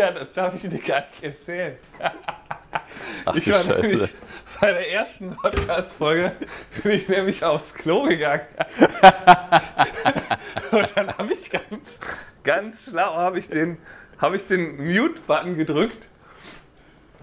[0.00, 1.76] Ja, das darf ich dir gar nicht erzählen.
[3.26, 3.82] Ach ich war Scheiße.
[3.82, 4.14] nämlich
[4.58, 6.32] bei der ersten Podcast-Folge
[6.82, 8.46] bin ich nämlich aufs Klo gegangen.
[10.70, 11.98] Und dann habe ich ganz,
[12.42, 13.76] ganz schlau habe ich den,
[14.34, 16.08] ich den Mute-Button gedrückt.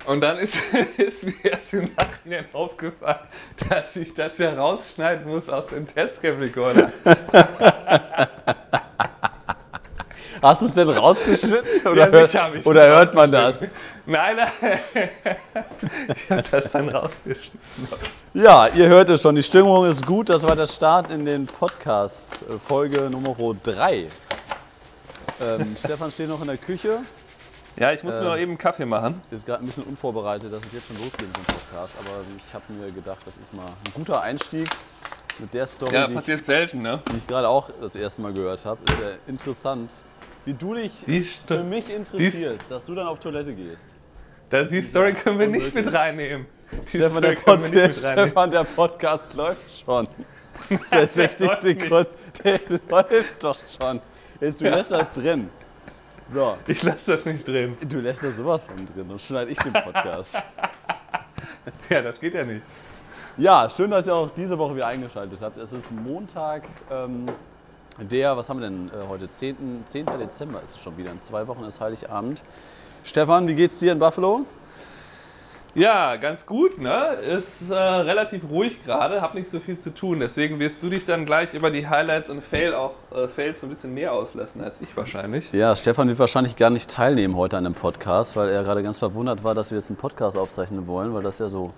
[0.05, 0.59] Und dann ist,
[0.97, 3.27] ist mir erst im Nachhinein aufgefallen,
[3.69, 6.93] dass ich das ja rausschneiden muss aus dem Testcam-Recorder.
[10.41, 11.67] Hast du es denn rausgeschnitten?
[11.83, 13.73] Ja, Oder, hört, sicher ich oder hört man das?
[14.05, 14.79] Nein, nein.
[16.15, 17.59] Ich habe das dann rausgeschnitten.
[18.33, 20.29] Ja, ihr hört es schon, die Stimmung ist gut.
[20.29, 24.07] Das war der Start in den Podcast, äh, Folge Nummer 3.
[25.41, 26.99] Ähm, Stefan steht noch in der Küche,
[27.77, 28.25] Ja, ich muss mir Ähm.
[28.27, 29.21] noch eben einen Kaffee machen.
[29.31, 31.93] ist gerade ein bisschen unvorbereitet, dass es jetzt schon losgeht mit dem Podcast.
[31.99, 34.67] Aber ich habe mir gedacht, das ist mal ein guter Einstieg
[35.39, 36.99] mit der Story, Ja, die, ich, passiert selten, ne?
[37.11, 38.79] die ich gerade auch das erste Mal gehört habe.
[38.89, 39.91] Ist ja interessant,
[40.47, 43.97] wie du dich Die, für mich interessierst, dass du dann auf Toilette gehst.
[44.49, 46.45] da, die Story können wir nicht mit reinnehmen.
[46.85, 48.29] Die Stefan der, können wir nicht mit reinnehmen.
[48.29, 50.07] Stefan, der Podcast läuft schon.
[50.89, 51.81] Seit 60 läuft nicht.
[51.81, 52.07] Sekunden.
[52.45, 53.99] Der läuft doch schon.
[54.39, 55.49] Jetzt, du lässt das drin.
[56.33, 57.75] So, Ich lasse das nicht drin.
[57.85, 59.05] du lässt das sowas von drin.
[59.09, 60.41] Dann schneide ich den Podcast.
[61.89, 62.61] Ja, das geht ja nicht.
[63.37, 65.57] Ja, schön, dass ihr auch diese Woche wieder eingeschaltet habt.
[65.57, 67.25] Es ist Montag, ähm,
[67.99, 69.29] der, was haben wir denn äh, heute?
[69.29, 69.83] 10.
[69.85, 70.05] 10.
[70.19, 71.11] Dezember ist es schon wieder.
[71.11, 72.41] In zwei Wochen ist Heiligabend.
[73.03, 74.45] Stefan, wie geht's dir in Buffalo?
[75.75, 77.13] Ja, ganz gut, ne?
[77.21, 80.19] Ist äh, relativ ruhig gerade, hab nicht so viel zu tun.
[80.19, 83.67] Deswegen wirst du dich dann gleich über die Highlights und Fail auch, äh, Fails so
[83.67, 85.51] ein bisschen mehr auslassen als ich wahrscheinlich.
[85.53, 88.97] Ja, Stefan wird wahrscheinlich gar nicht teilnehmen heute an dem Podcast, weil er gerade ganz
[88.97, 91.73] verwundert war, dass wir jetzt einen Podcast aufzeichnen wollen, weil das ja so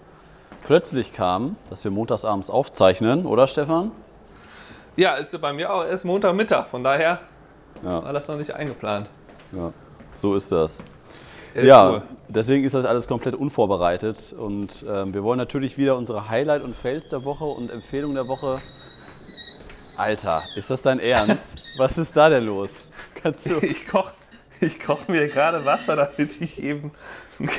[0.64, 3.92] plötzlich kam, dass wir montagsabends aufzeichnen, oder Stefan?
[5.00, 7.20] Ja, ist ja bei mir auch erst Montagmittag, von daher
[7.82, 8.04] Ja.
[8.04, 9.08] war das noch nicht eingeplant.
[9.54, 9.72] Ja,
[10.14, 10.84] so ist das.
[11.54, 12.04] Elf Ja, Uhr.
[12.28, 16.76] deswegen ist das alles komplett unvorbereitet und ähm, wir wollen natürlich wieder unsere Highlight und
[16.76, 18.60] Fails der Woche und Empfehlung der Woche.
[19.96, 21.58] Alter, ist das dein Ernst?
[21.78, 22.84] Was ist da denn los?
[23.24, 24.12] Kannst du, Ich koche
[24.60, 26.92] ich koch mir gerade Wasser, damit ich eben.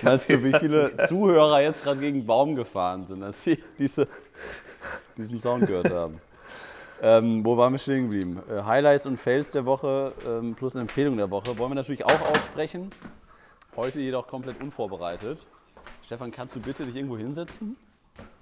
[0.03, 4.07] Weißt du, wie viele Zuhörer jetzt gerade gegen Baum gefahren sind, dass sie diese,
[5.17, 6.21] diesen Sound gehört haben?
[7.03, 8.43] Ähm, wo waren wir stehen geblieben?
[8.51, 12.05] Äh, Highlights und Fails der Woche ähm, plus eine Empfehlung der Woche wollen wir natürlich
[12.05, 12.91] auch aussprechen.
[13.75, 15.47] Heute jedoch komplett unvorbereitet.
[16.05, 17.77] Stefan, kannst du bitte dich irgendwo hinsetzen?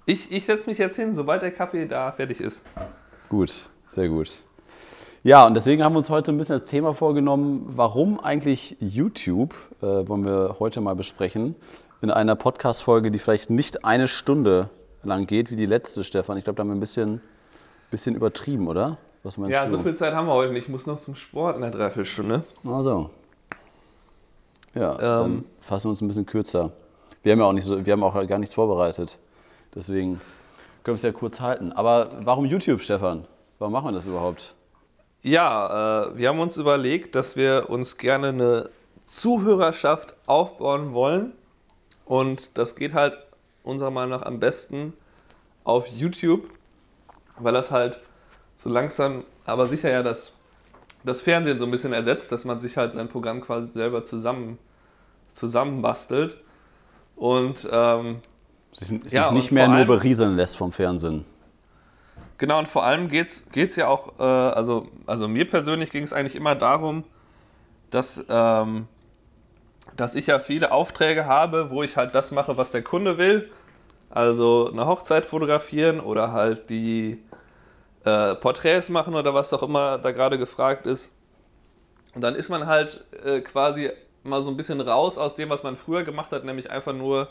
[0.05, 2.65] Ich, ich setze mich jetzt hin, sobald der Kaffee da fertig ist.
[3.29, 4.37] Gut, sehr gut.
[5.23, 9.53] Ja, und deswegen haben wir uns heute ein bisschen als Thema vorgenommen, warum eigentlich YouTube,
[9.81, 11.55] äh, wollen wir heute mal besprechen,
[12.01, 14.69] in einer Podcast-Folge, die vielleicht nicht eine Stunde
[15.03, 16.37] lang geht, wie die letzte, Stefan.
[16.37, 17.21] Ich glaube, da haben wir ein bisschen,
[17.91, 18.97] bisschen übertrieben, oder?
[19.23, 19.71] Was meinst Ja, du?
[19.71, 20.63] so viel Zeit haben wir heute nicht.
[20.63, 22.43] Ich muss noch zum Sport in einer Dreiviertelstunde.
[22.65, 23.09] Also.
[24.75, 25.45] Ja, Ähm.
[25.61, 26.71] fassen wir uns ein bisschen kürzer.
[27.23, 29.17] Wir haben ja auch, nicht so, wir haben auch gar nichts vorbereitet.
[29.75, 30.13] Deswegen
[30.83, 31.73] können wir es ja kurz halten.
[31.73, 33.25] Aber warum YouTube, Stefan?
[33.57, 34.55] Warum machen wir das überhaupt?
[35.21, 38.69] Ja, äh, wir haben uns überlegt, dass wir uns gerne eine
[39.05, 41.33] Zuhörerschaft aufbauen wollen.
[42.05, 43.17] Und das geht halt
[43.63, 44.93] unserer Meinung nach am besten
[45.65, 46.43] auf YouTube,
[47.39, 47.99] weil das halt
[48.57, 50.33] so langsam, aber sicher ja das,
[51.03, 54.57] das Fernsehen so ein bisschen ersetzt, dass man sich halt sein Programm quasi selber zusammen,
[55.33, 56.37] zusammenbastelt.
[57.15, 58.21] Und ähm,
[58.71, 61.25] Sich, sich Ja, und nicht mehr nur berieseln lässt vom Fernsehen.
[62.37, 66.13] Genau, und vor allem geht es ja auch, äh, also, also mir persönlich ging es
[66.13, 67.03] eigentlich immer darum,
[67.91, 68.87] dass, ähm,
[69.97, 73.49] dass ich ja viele Aufträge habe, wo ich halt das mache, was der Kunde will.
[74.09, 77.21] Also eine Hochzeit fotografieren oder halt die
[78.05, 81.11] äh, Porträts machen oder was auch immer da gerade gefragt ist.
[82.15, 83.91] Und dann ist man halt äh, quasi
[84.23, 87.29] mal so ein bisschen raus aus dem, was man früher gemacht hat, nämlich einfach nur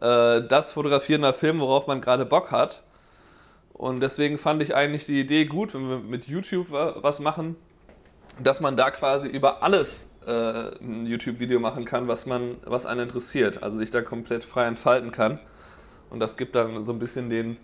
[0.00, 2.82] äh, das Fotografieren nach Film, worauf man gerade Bock hat.
[3.72, 7.56] Und deswegen fand ich eigentlich die Idee gut, wenn wir mit YouTube wa- was machen,
[8.42, 10.30] dass man da quasi über alles äh,
[10.80, 13.62] ein YouTube-Video machen kann, was, man, was einen interessiert.
[13.62, 15.38] Also sich da komplett frei entfalten kann.
[16.08, 17.58] Und das gibt dann so ein bisschen den,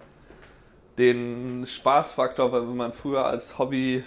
[1.03, 4.05] den Spaßfaktor, weil wenn man früher als Hobby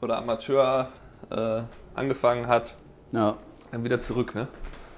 [0.00, 0.88] oder Amateur
[1.30, 1.62] äh,
[1.94, 2.74] angefangen hat,
[3.12, 3.36] Ja,
[3.72, 4.34] dann wieder zurück.
[4.34, 4.46] Ne?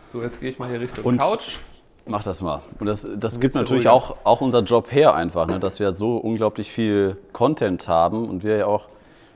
[0.08, 1.58] So, jetzt gehe ich mal hier Richtung Und- Couch.
[2.06, 2.62] mach das mal.
[2.80, 3.92] Und das, das gibt natürlich ruhiger.
[3.92, 5.58] auch, auch unser Job her einfach, ne?
[5.58, 8.88] dass wir so unglaublich viel Content haben und wir ja auch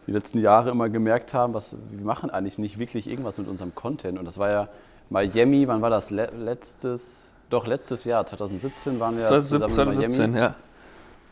[0.07, 3.75] die letzten Jahre immer gemerkt haben, was, wir machen eigentlich nicht wirklich irgendwas mit unserem
[3.75, 4.19] Content.
[4.19, 4.69] Und das war ja
[5.11, 6.11] Miami, wann war das?
[6.11, 10.13] Le letztes, doch letztes Jahr, 2017 waren wir 2017, zusammen in Miami.
[10.15, 10.55] 2017, ja.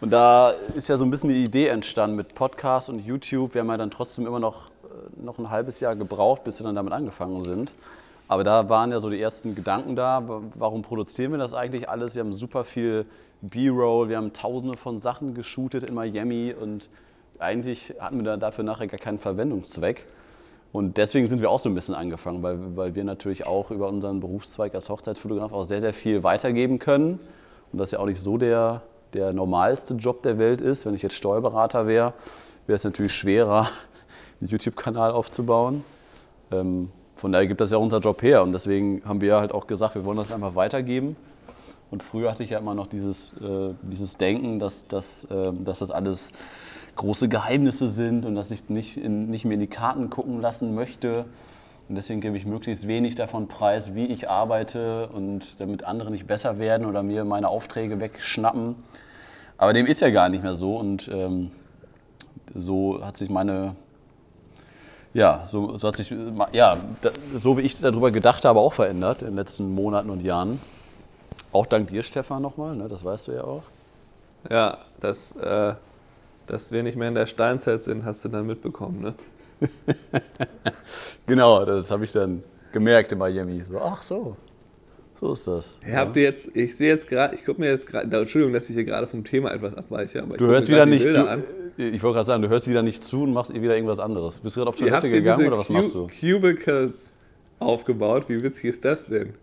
[0.00, 3.52] Und da ist ja so ein bisschen die Idee entstanden mit Podcast und YouTube.
[3.52, 6.64] Wir haben ja dann trotzdem immer noch, äh, noch ein halbes Jahr gebraucht, bis wir
[6.64, 7.74] dann damit angefangen sind.
[8.26, 10.22] Aber da waren ja so die ersten Gedanken da.
[10.54, 12.14] Warum produzieren wir das eigentlich alles?
[12.14, 13.04] Wir haben super viel
[13.42, 16.88] B-Roll, wir haben tausende von Sachen geshootet in Miami und
[17.38, 20.06] eigentlich hatten wir da dafür nachher gar keinen Verwendungszweck.
[20.72, 23.88] Und deswegen sind wir auch so ein bisschen angefangen, weil, weil wir natürlich auch über
[23.88, 27.18] unseren Berufszweig als Hochzeitsfotograf auch sehr, sehr viel weitergeben können.
[27.72, 28.82] Und das ja auch nicht so der,
[29.14, 30.86] der normalste Job der Welt ist.
[30.86, 32.14] Wenn ich jetzt Steuerberater wäre,
[32.66, 33.68] wäre es natürlich schwerer,
[34.40, 35.84] einen YouTube-Kanal aufzubauen.
[36.50, 38.42] Ähm, von daher gibt das ja unser Job her.
[38.42, 41.16] Und deswegen haben wir halt auch gesagt, wir wollen das einfach weitergeben.
[41.90, 45.80] Und früher hatte ich ja immer noch dieses, äh, dieses Denken, dass, dass, äh, dass
[45.80, 46.30] das alles
[46.96, 50.74] große Geheimnisse sind und dass ich nicht, in, nicht mehr in die Karten gucken lassen
[50.74, 51.24] möchte.
[51.90, 56.24] Und deswegen gebe ich möglichst wenig davon preis, wie ich arbeite und damit andere nicht
[56.24, 58.76] besser werden oder mir meine Aufträge wegschnappen.
[59.58, 61.50] Aber dem ist ja gar nicht mehr so und ähm,
[62.54, 63.74] so hat sich meine,
[65.14, 66.14] ja, so, so hat sich,
[66.52, 66.76] ja,
[67.36, 70.60] so wie ich darüber gedacht habe, auch verändert in den letzten Monaten und Jahren.
[71.50, 72.86] Auch dank dir, Stefan, nochmal, ne?
[72.86, 73.64] das weißt du ja auch.
[74.48, 75.74] Ja, das äh,
[76.50, 79.14] dass wir nicht mehr in der Steinzeit sind, hast du dann mitbekommen, ne?
[81.26, 82.42] genau, das habe ich dann
[82.72, 83.62] gemerkt in Miami.
[83.68, 84.36] So, ach so,
[85.18, 85.78] so ist das.
[85.86, 88.68] Ja, habt ihr jetzt, ich sehe jetzt gerade, ich gucke mir jetzt gerade, Entschuldigung, dass
[88.68, 91.44] ich hier gerade vom Thema etwas abweiche, aber du hörst wieder nicht, du,
[91.76, 94.40] ich wollte gerade sagen, du hörst wieder nicht zu und machst wieder irgendwas anderes.
[94.40, 96.08] Bist du gerade auf Toilette gegangen oder was Cu machst du?
[96.08, 97.10] Cubicles
[97.58, 99.34] aufgebaut, wie witzig ist das denn?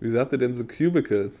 [0.00, 1.38] Wieso habt ihr denn so Cubicles?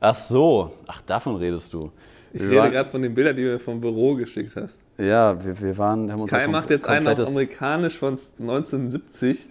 [0.00, 1.90] Ach so, ach davon redest du.
[2.32, 4.80] Ich wir rede gerade von den Bildern, die du mir vom Büro geschickt hast.
[4.98, 6.10] Ja, wir, wir waren.
[6.10, 9.46] Haben Kai macht jetzt einen auf amerikanisch von 1970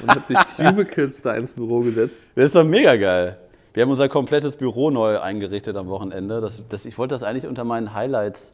[0.00, 2.26] und hat sich Cubicles da ins Büro gesetzt.
[2.34, 3.38] Das ist doch mega geil.
[3.74, 6.40] Wir haben unser komplettes Büro neu eingerichtet am Wochenende.
[6.40, 8.52] Das, das, ich wollte das eigentlich unter meinen Highlights,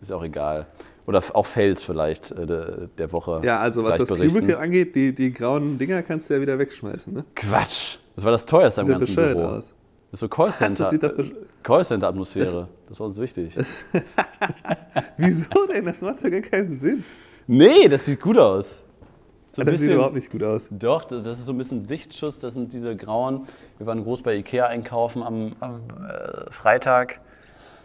[0.00, 0.66] ist auch egal.
[1.06, 2.46] Oder auch Fails vielleicht äh,
[2.96, 3.40] der, Woche.
[3.42, 4.38] Ja, also was das berichten.
[4.38, 7.12] Cubicle angeht, die, die grauen Dinger kannst du ja wieder wegschmeißen.
[7.12, 7.24] Ne?
[7.34, 7.96] Quatsch!
[8.14, 9.40] Das war das teuerste am ganzen Büro.
[9.40, 9.74] Aus.
[10.12, 10.90] Das ist so Callcenter.
[11.62, 12.68] Callcenter-Atmosphäre.
[12.86, 13.56] Das war uns wichtig.
[15.16, 15.86] Wieso denn?
[15.86, 17.02] Das macht ja gar keinen Sinn.
[17.46, 18.82] Nee, das sieht gut aus.
[19.48, 20.68] So das bisschen, sieht überhaupt nicht gut aus.
[20.70, 22.40] Doch, das ist so ein bisschen Sichtschuss.
[22.40, 23.46] Das sind diese grauen.
[23.78, 27.20] Wir waren groß bei Ikea einkaufen am, am äh, Freitag.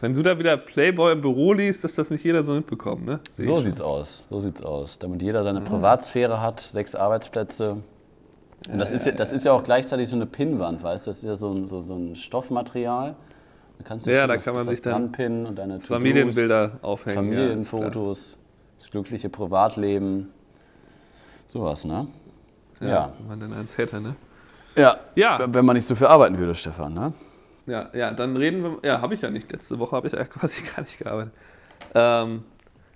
[0.01, 3.21] Wenn du da wieder Playboy im Büro liest, dass das nicht jeder so mitbekommt, ne?
[3.31, 4.25] Seh so sieht's aus.
[4.29, 4.99] So sieht's aus.
[4.99, 5.63] Damit jeder seine ah.
[5.63, 7.77] Privatsphäre hat, sechs Arbeitsplätze.
[8.69, 11.09] Und das, ist ja, das ist ja auch gleichzeitig so eine Pinnwand, weißt du?
[11.09, 13.15] Das ist ja so ein, so, so ein Stoffmaterial.
[13.77, 17.15] Da kannst du ja, da kann man sich dann pinnen und deine Familienbilder aufhängen.
[17.15, 18.39] Familienfotos, ja,
[18.79, 20.33] das glückliche Privatleben.
[21.45, 22.07] Sowas, ne?
[22.81, 23.13] Ja, ja.
[23.19, 24.15] wenn man dann eins hätte, ne?
[24.75, 27.13] Ja, ja, wenn man nicht so viel arbeiten würde, Stefan, ne?
[27.65, 29.51] Ja, ja, dann reden wir, ja, habe ich ja nicht.
[29.51, 31.33] Letzte Woche habe ich ja quasi gar nicht gearbeitet.
[31.93, 32.43] Ähm,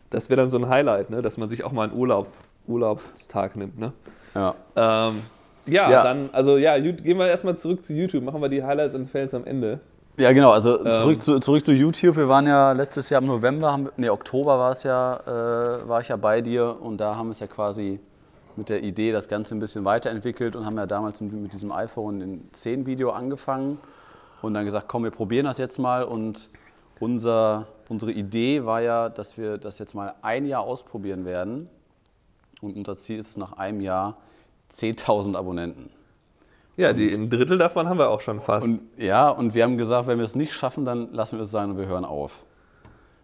[0.10, 1.22] das wäre dann so ein Highlight, ne?
[1.22, 2.28] dass man sich auch mal einen Urlaub,
[2.68, 3.94] Urlaubstag nimmt, ne?
[4.36, 4.56] Ja.
[4.76, 5.22] Ähm,
[5.66, 8.96] ja, ja, dann, also ja, gehen wir erstmal zurück zu YouTube, machen wir die Highlights
[8.96, 9.80] und Fails am Ende.
[10.18, 11.20] Ja, genau, also zurück, ähm.
[11.20, 12.16] zu, zurück zu YouTube.
[12.18, 16.02] Wir waren ja letztes Jahr im November, haben, nee, Oktober war es ja, äh, war
[16.02, 18.00] ich ja bei dir und da haben wir es ja quasi
[18.56, 22.22] mit der Idee das Ganze ein bisschen weiterentwickelt und haben ja damals mit diesem iPhone
[22.22, 23.80] in 10 Video angefangen
[24.42, 26.50] und dann gesagt, komm, wir probieren das jetzt mal und
[27.00, 31.70] unser, unsere Idee war ja, dass wir das jetzt mal ein Jahr ausprobieren werden
[32.62, 34.18] und unser Ziel ist es nach einem Jahr
[34.72, 35.90] 10.000 Abonnenten.
[36.78, 38.68] Ja, die, ein Drittel davon haben wir auch schon fast.
[38.68, 41.52] Und, ja, und wir haben gesagt, wenn wir es nicht schaffen, dann lassen wir es
[41.52, 42.44] sein und wir hören auf.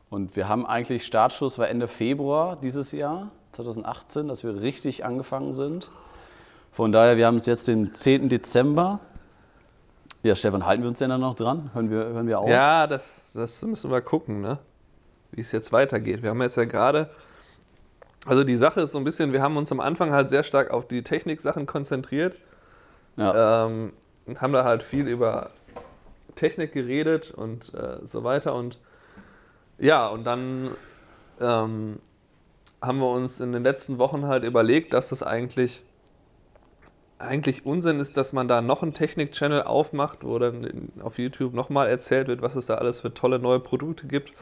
[0.10, 5.54] Und wir haben eigentlich, Startschuss war Ende Februar dieses Jahr, 2018, dass wir richtig angefangen
[5.54, 5.90] sind.
[6.72, 8.30] Von daher, wir haben es jetzt den 10.
[8.30, 9.00] Dezember.
[10.24, 11.72] Ja, Stefan, halten wir uns denn dann noch dran?
[11.74, 12.50] Hören wir, hören wir auf?
[12.50, 14.60] Ja, das, das müssen wir gucken, ne?
[15.32, 16.24] wie es jetzt weitergeht.
[16.24, 17.10] Wir haben jetzt ja gerade
[18.28, 20.72] also die Sache ist so ein bisschen, wir haben uns am Anfang halt sehr stark
[20.72, 22.36] auf die Technik-Sachen konzentriert.
[23.16, 23.66] Ja.
[23.66, 23.94] Ähm,
[24.26, 25.52] und haben da halt viel über
[26.36, 28.54] Technik geredet und äh, so weiter.
[28.54, 28.80] Und
[29.80, 30.72] ja, und dann
[31.40, 32.00] ähm,
[32.82, 35.84] haben wir uns in den letzten Wochen halt überlegt, dass das eigentlich,
[37.20, 41.88] eigentlich Unsinn ist, dass man da noch einen Technik-Channel aufmacht, wo dann auf YouTube nochmal
[41.88, 44.34] erzählt wird, was es da alles für tolle neue Produkte gibt.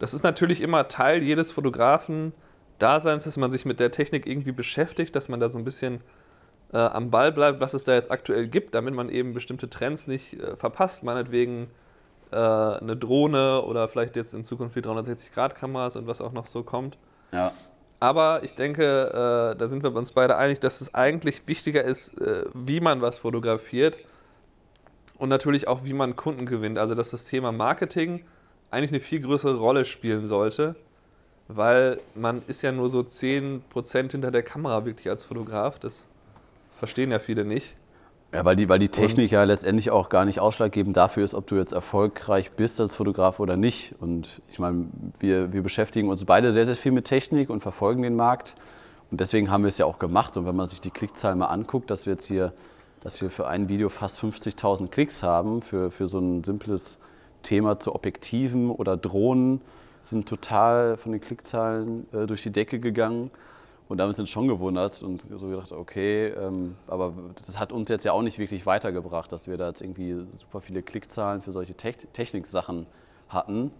[0.00, 2.32] Das ist natürlich immer Teil jedes Fotografen
[2.78, 6.00] Daseins, dass man sich mit der Technik irgendwie beschäftigt, dass man da so ein bisschen
[6.72, 10.06] äh, am Ball bleibt, was es da jetzt aktuell gibt, damit man eben bestimmte Trends
[10.06, 11.02] nicht äh, verpasst.
[11.02, 11.68] Meinetwegen
[12.30, 16.62] äh, eine Drohne oder vielleicht jetzt in Zukunft die 360-Grad-Kameras und was auch noch so
[16.62, 16.98] kommt.
[17.32, 17.52] Ja.
[18.00, 22.16] Aber ich denke, äh, da sind wir uns beide einig, dass es eigentlich wichtiger ist,
[22.20, 23.98] äh, wie man was fotografiert
[25.16, 26.78] und natürlich auch, wie man Kunden gewinnt.
[26.78, 28.24] Also, dass das Thema Marketing
[28.70, 30.76] eigentlich eine viel größere Rolle spielen sollte
[31.48, 35.78] weil man ist ja nur so 10% hinter der Kamera wirklich als Fotograf.
[35.78, 36.06] Das
[36.76, 37.74] verstehen ja viele nicht.
[38.32, 41.46] Ja, weil die, weil die Technik ja letztendlich auch gar nicht ausschlaggebend dafür ist, ob
[41.46, 43.94] du jetzt erfolgreich bist als Fotograf oder nicht.
[44.00, 44.86] Und ich meine,
[45.18, 48.54] wir, wir beschäftigen uns beide sehr, sehr viel mit Technik und verfolgen den Markt.
[49.10, 50.36] Und deswegen haben wir es ja auch gemacht.
[50.36, 52.52] Und wenn man sich die Klickzahlen mal anguckt, dass wir jetzt hier,
[53.00, 56.98] dass wir für ein Video fast 50.000 Klicks haben, für, für so ein simples
[57.42, 59.62] Thema zu Objektiven oder Drohnen,
[60.10, 63.30] sind total von den Klickzahlen äh, durch die Decke gegangen.
[63.88, 67.14] Und damit sind schon gewundert und so gedacht, okay, ähm, aber
[67.46, 70.60] das hat uns jetzt ja auch nicht wirklich weitergebracht, dass wir da jetzt irgendwie super
[70.60, 72.86] viele Klickzahlen für solche Technik-Sachen
[73.30, 73.70] hatten.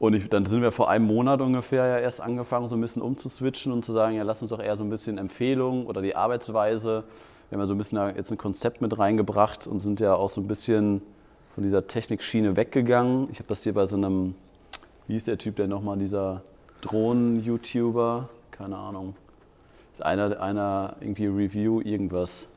[0.00, 3.02] Und ich, dann sind wir vor einem Monat ungefähr ja erst angefangen, so ein bisschen
[3.02, 6.16] umzuswitchen und zu sagen, ja, lass uns doch eher so ein bisschen Empfehlungen oder die
[6.16, 7.04] Arbeitsweise.
[7.48, 10.30] Wir haben ja so ein bisschen jetzt ein Konzept mit reingebracht und sind ja auch
[10.30, 11.02] so ein bisschen
[11.54, 13.28] von dieser Technikschiene weggegangen.
[13.30, 14.34] Ich habe das hier bei so einem,
[15.12, 16.42] wie hieß der Typ denn nochmal, dieser
[16.80, 18.30] Drohnen-YouTuber?
[18.50, 19.14] keine Ahnung.
[19.92, 22.48] Ist einer, einer irgendwie Review irgendwas.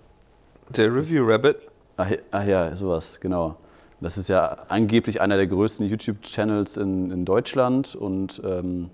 [0.70, 1.58] Der Review Rabbit?
[1.98, 3.58] Ach, ach ja, sowas, genau.
[4.00, 8.90] Das ist ja angeblich einer der größten YouTube-Channels in, in Deutschland und ähm,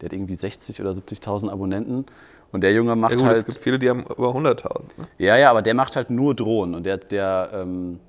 [0.00, 2.06] der hat irgendwie 60 oder 70.000 Abonnenten.
[2.50, 3.36] Und der Junge macht ja, gut, halt.
[3.36, 4.92] Es gibt viele, die haben über 100.000.
[4.96, 5.08] Ne?
[5.18, 8.00] Ja, ja, aber der macht halt nur Drohnen und der, der ähm,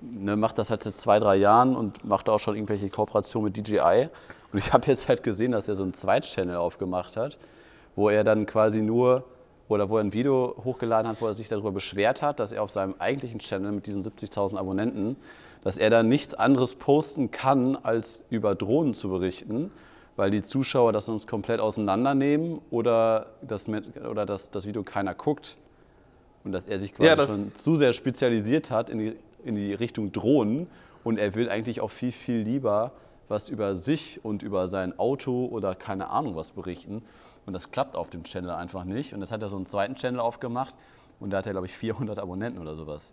[0.00, 3.56] ne, macht das halt seit zwei, drei Jahren und macht auch schon irgendwelche Kooperationen mit
[3.56, 4.10] DJI.
[4.52, 7.38] Und ich habe jetzt halt gesehen, dass er so einen Zweit-Channel aufgemacht hat
[7.96, 9.24] wo er dann quasi nur
[9.68, 12.62] oder wo er ein Video hochgeladen hat, wo er sich darüber beschwert hat, dass er
[12.62, 15.16] auf seinem eigentlichen Channel mit diesen 70.000 Abonnenten,
[15.62, 19.70] dass er da nichts anderes posten kann, als über Drohnen zu berichten,
[20.16, 25.56] weil die Zuschauer das uns komplett auseinandernehmen oder das, oder das, das Video keiner guckt.
[26.42, 29.72] Und dass er sich quasi ja, schon zu sehr spezialisiert hat in die, in die
[29.72, 30.66] Richtung Drohnen
[31.04, 32.92] und er will eigentlich auch viel, viel lieber
[33.30, 37.02] was über sich und über sein Auto oder keine Ahnung was berichten.
[37.46, 39.14] Und das klappt auf dem Channel einfach nicht.
[39.14, 40.74] Und das hat er so einen zweiten Channel aufgemacht
[41.20, 43.12] und da hat er, glaube ich, 400 Abonnenten oder sowas.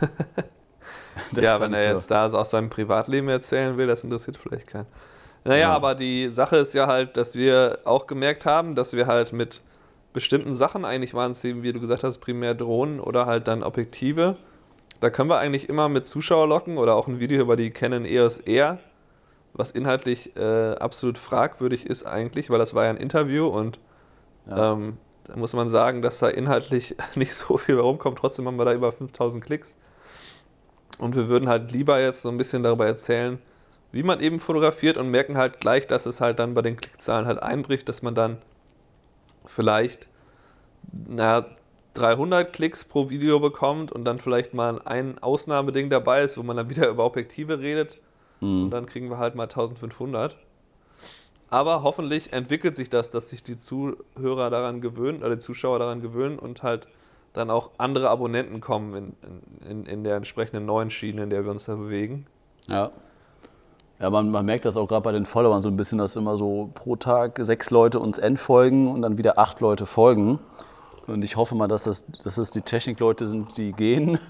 [1.32, 1.90] ja, wenn er so.
[1.92, 4.86] jetzt da aus seinem Privatleben erzählen will, das interessiert vielleicht keinen.
[5.44, 5.72] Naja, ja.
[5.72, 9.62] aber die Sache ist ja halt, dass wir auch gemerkt haben, dass wir halt mit
[10.12, 13.62] bestimmten Sachen, eigentlich waren es eben, wie du gesagt hast, primär Drohnen oder halt dann
[13.62, 14.36] Objektive,
[15.00, 18.04] da können wir eigentlich immer mit Zuschauer locken oder auch ein Video über die Canon
[18.04, 18.78] EOS R
[19.58, 23.80] was inhaltlich äh, absolut fragwürdig ist eigentlich, weil das war ja ein Interview und
[24.48, 24.72] ja.
[24.72, 28.18] ähm, da muss man sagen, dass da inhaltlich nicht so viel rumkommt.
[28.18, 29.76] Trotzdem haben wir da über 5000 Klicks.
[30.98, 33.38] Und wir würden halt lieber jetzt so ein bisschen darüber erzählen,
[33.92, 37.26] wie man eben fotografiert und merken halt gleich, dass es halt dann bei den Klickzahlen
[37.26, 38.38] halt einbricht, dass man dann
[39.44, 40.08] vielleicht
[41.06, 41.46] na,
[41.94, 46.56] 300 Klicks pro Video bekommt und dann vielleicht mal ein Ausnahmeding dabei ist, wo man
[46.56, 47.98] dann wieder über Objektive redet
[48.40, 48.64] Mhm.
[48.64, 50.36] Und dann kriegen wir halt mal 1500.
[51.50, 56.02] Aber hoffentlich entwickelt sich das, dass sich die Zuhörer daran gewöhnen, oder die Zuschauer daran
[56.02, 56.88] gewöhnen und halt
[57.32, 59.14] dann auch andere Abonnenten kommen
[59.62, 62.26] in, in, in der entsprechenden neuen Schiene, in der wir uns da bewegen.
[62.66, 62.90] Ja.
[64.00, 66.36] Ja, man, man merkt das auch gerade bei den Followern so ein bisschen, dass immer
[66.36, 70.38] so pro Tag sechs Leute uns entfolgen und dann wieder acht Leute folgen.
[71.08, 74.20] Und ich hoffe mal, dass das, dass das die Technikleute sind, die gehen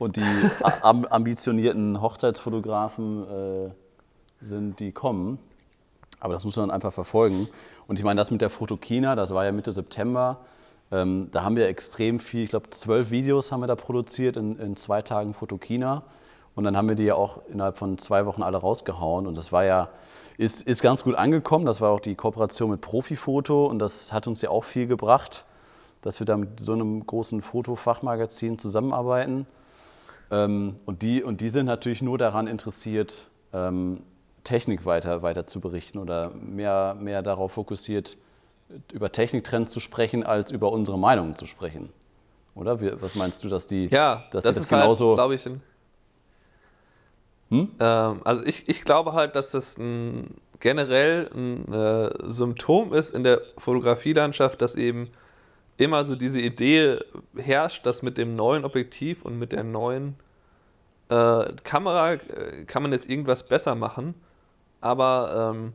[0.00, 0.22] und die
[0.82, 3.70] ambitionierten Hochzeitsfotografen äh,
[4.40, 5.38] sind, die kommen.
[6.20, 7.48] Aber das muss man einfach verfolgen.
[7.86, 10.38] Und ich meine, das mit der Fotokina, das war ja Mitte September.
[10.90, 14.58] Ähm, da haben wir extrem viel, ich glaube, zwölf Videos haben wir da produziert in,
[14.58, 16.02] in, zwei Tagen Fotokina.
[16.54, 19.26] Und dann haben wir die ja auch innerhalb von zwei Wochen alle rausgehauen.
[19.26, 19.90] Und das war ja,
[20.38, 21.66] ist, ist ganz gut angekommen.
[21.66, 23.66] Das war auch die Kooperation mit Profifoto.
[23.66, 25.44] Und das hat uns ja auch viel gebracht,
[26.00, 29.46] dass wir da mit so einem großen Fotofachmagazin zusammenarbeiten.
[30.30, 34.02] Ähm, und, die, und die sind natürlich nur daran interessiert, ähm,
[34.44, 38.16] Technik weiter, weiter zu berichten oder mehr, mehr darauf fokussiert,
[38.92, 41.90] über Techniktrends zu sprechen, als über unsere Meinungen zu sprechen.
[42.54, 42.80] Oder?
[42.80, 45.08] Wie, was meinst du, dass die, ja, dass das, die das halt, genauso.
[45.08, 45.62] Halt, glaube ich, ein,
[47.50, 47.68] hm?
[47.80, 53.24] ähm, also ich, ich glaube halt, dass das ein, generell ein äh, Symptom ist in
[53.24, 55.10] der Fotografielandschaft, dass eben
[55.80, 56.98] immer so diese Idee
[57.36, 60.16] herrscht, dass mit dem neuen Objektiv und mit der neuen
[61.08, 64.14] äh, Kamera äh, kann man jetzt irgendwas besser machen.
[64.82, 65.72] Aber ähm,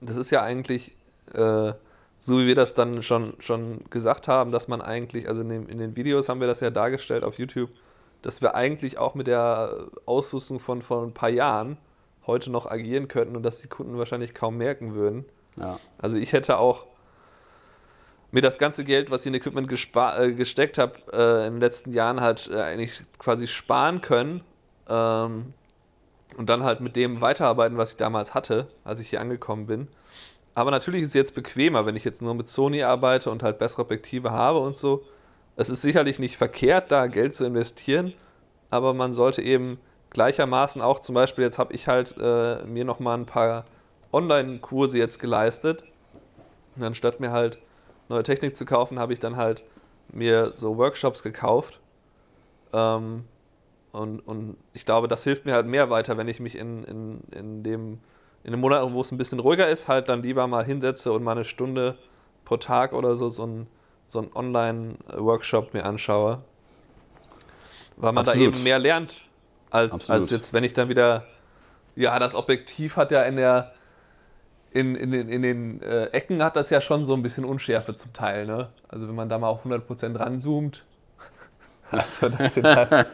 [0.00, 0.94] das ist ja eigentlich,
[1.32, 1.72] äh,
[2.18, 5.68] so wie wir das dann schon, schon gesagt haben, dass man eigentlich, also in, dem,
[5.68, 7.70] in den Videos haben wir das ja dargestellt auf YouTube,
[8.20, 11.78] dass wir eigentlich auch mit der Ausrüstung von vor ein paar Jahren
[12.26, 15.24] heute noch agieren könnten und dass die Kunden wahrscheinlich kaum merken würden.
[15.56, 15.78] Ja.
[15.96, 16.86] Also ich hätte auch
[18.30, 21.92] mir das ganze Geld, was ich in Equipment äh, gesteckt habe, äh, in den letzten
[21.92, 24.42] Jahren halt äh, eigentlich quasi sparen können
[24.88, 25.54] ähm,
[26.36, 29.88] und dann halt mit dem weiterarbeiten, was ich damals hatte, als ich hier angekommen bin.
[30.54, 33.58] Aber natürlich ist es jetzt bequemer, wenn ich jetzt nur mit Sony arbeite und halt
[33.58, 35.04] bessere Objektive habe und so.
[35.56, 38.12] es ist sicherlich nicht verkehrt, da Geld zu investieren,
[38.70, 39.78] aber man sollte eben
[40.10, 43.64] gleichermaßen auch zum Beispiel, jetzt habe ich halt äh, mir nochmal ein paar
[44.12, 45.84] Online-Kurse jetzt geleistet.
[46.80, 47.58] Anstatt mir halt
[48.08, 49.64] neue Technik zu kaufen, habe ich dann halt
[50.10, 51.80] mir so Workshops gekauft.
[52.72, 53.24] Ähm,
[53.92, 57.20] und, und ich glaube, das hilft mir halt mehr weiter, wenn ich mich in, in,
[57.32, 58.00] in dem
[58.44, 61.22] in den Monaten, wo es ein bisschen ruhiger ist, halt dann lieber mal hinsetze und
[61.22, 61.96] mal eine Stunde
[62.44, 63.66] pro Tag oder so so ein,
[64.04, 66.42] so ein Online-Workshop mir anschaue.
[67.96, 68.54] Weil man Absolut.
[68.54, 69.20] da eben mehr lernt,
[69.70, 71.26] als, als jetzt, wenn ich dann wieder,
[71.96, 73.72] ja, das Objektiv hat ja in der,
[74.78, 78.12] in, in, in, den äh, Ecken hat das ja schon so ein bisschen Unschärfe zum
[78.12, 78.68] Teil, ne?
[78.88, 80.84] Also wenn man da mal auf 100% ranzoomt,
[81.90, 83.06] also das sind halt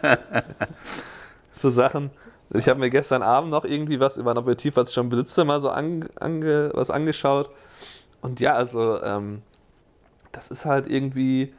[1.53, 2.11] so Sachen.
[2.51, 5.45] Ich habe mir gestern Abend noch irgendwie was über ein Objektiv, was ich schon besitze,
[5.45, 7.51] mal so ange, ange, was angeschaut.
[8.21, 9.43] Und ja, also ähm,
[10.33, 11.55] das ist halt irgendwie,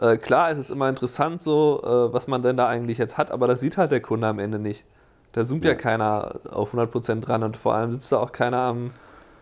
[0.00, 3.30] äh, klar, es ist immer interessant so, äh, was man denn da eigentlich jetzt hat,
[3.30, 4.84] aber das sieht halt der Kunde am Ende nicht.
[5.32, 8.58] Da zoomt ja, ja keiner auf 100% dran und vor allem sitzt da auch keiner
[8.58, 8.92] am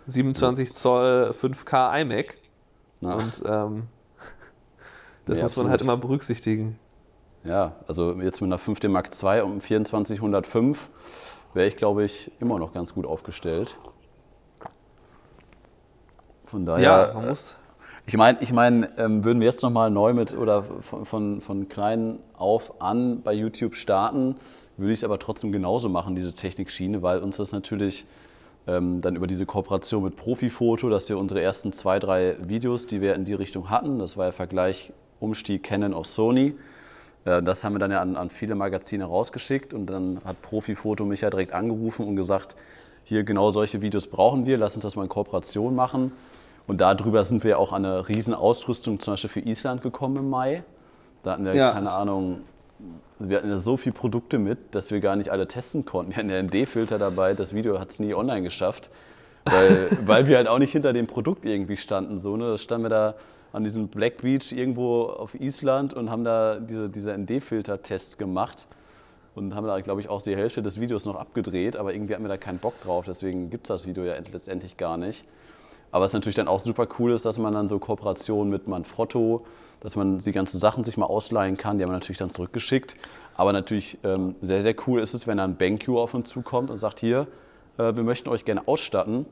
[0.08, 2.38] 27 Zoll 5K iMac.
[3.00, 3.14] Ja.
[3.14, 3.82] Und ähm,
[5.26, 6.78] das ja, muss man halt immer berücksichtigen.
[7.44, 10.90] Ja, also jetzt mit einer 5D Mark II um 2405
[11.54, 13.78] wäre ich, glaube ich, immer noch ganz gut aufgestellt.
[16.46, 16.84] Von daher.
[16.84, 17.54] Ja, man muss.
[18.06, 21.68] Ich meine, ich mein, ähm, würden wir jetzt nochmal neu mit oder von, von, von
[21.68, 24.36] klein auf an bei YouTube starten,
[24.78, 28.06] würde ich es aber trotzdem genauso machen, diese Technikschiene, weil uns das natürlich
[29.00, 33.14] dann über diese Kooperation mit Profifoto, dass wir unsere ersten zwei, drei Videos, die wir
[33.14, 36.54] in die Richtung hatten, das war ja Vergleich Umstieg Canon auf Sony,
[37.24, 41.04] äh, das haben wir dann ja an, an, viele Magazine rausgeschickt und dann hat Profifoto
[41.04, 42.56] mich ja direkt angerufen und gesagt,
[43.04, 46.12] hier genau solche Videos brauchen wir, lass uns das mal in Kooperation machen.
[46.66, 50.28] Und darüber sind wir auch an eine riesen Ausrüstung zum Beispiel für Island gekommen im
[50.28, 50.62] Mai.
[51.22, 51.72] Da hatten wir, ja.
[51.72, 52.42] keine Ahnung,
[53.18, 56.12] wir hatten ja so viele Produkte mit, dass wir gar nicht alle testen konnten.
[56.12, 58.90] Wir hatten ja ND-Filter dabei, das Video hat es nie online geschafft,
[59.44, 62.18] weil, weil wir halt auch nicht hinter dem Produkt irgendwie standen.
[62.18, 62.50] So, ne?
[62.50, 63.14] Das standen wir da
[63.52, 68.66] an diesem Black Beach irgendwo auf Island und haben da diese, diese ND-Filter-Tests gemacht
[69.34, 72.24] und haben da, glaube ich, auch die Hälfte des Videos noch abgedreht, aber irgendwie hatten
[72.24, 75.24] wir da keinen Bock drauf, deswegen gibt es das Video ja letztendlich gar nicht.
[75.90, 79.46] Aber was natürlich dann auch super cool ist, dass man dann so Kooperationen mit Manfrotto,
[79.80, 82.96] dass man die ganzen Sachen sich mal ausleihen kann, die haben wir natürlich dann zurückgeschickt.
[83.36, 86.76] Aber natürlich ähm, sehr, sehr cool ist es, wenn dann BenQ auf uns zukommt und
[86.76, 87.28] sagt, hier,
[87.78, 89.26] äh, wir möchten euch gerne ausstatten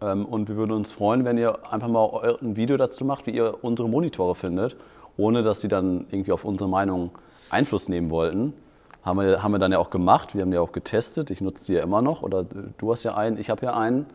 [0.00, 3.32] ähm, und wir würden uns freuen, wenn ihr einfach mal ein Video dazu macht, wie
[3.32, 4.76] ihr unsere Monitore findet,
[5.16, 7.10] ohne dass sie dann irgendwie auf unsere Meinung
[7.50, 8.54] Einfluss nehmen wollten.
[9.02, 11.30] Haben wir, haben wir dann ja auch gemacht, wir haben ja auch getestet.
[11.30, 14.06] Ich nutze die ja immer noch oder du hast ja einen, ich habe ja einen.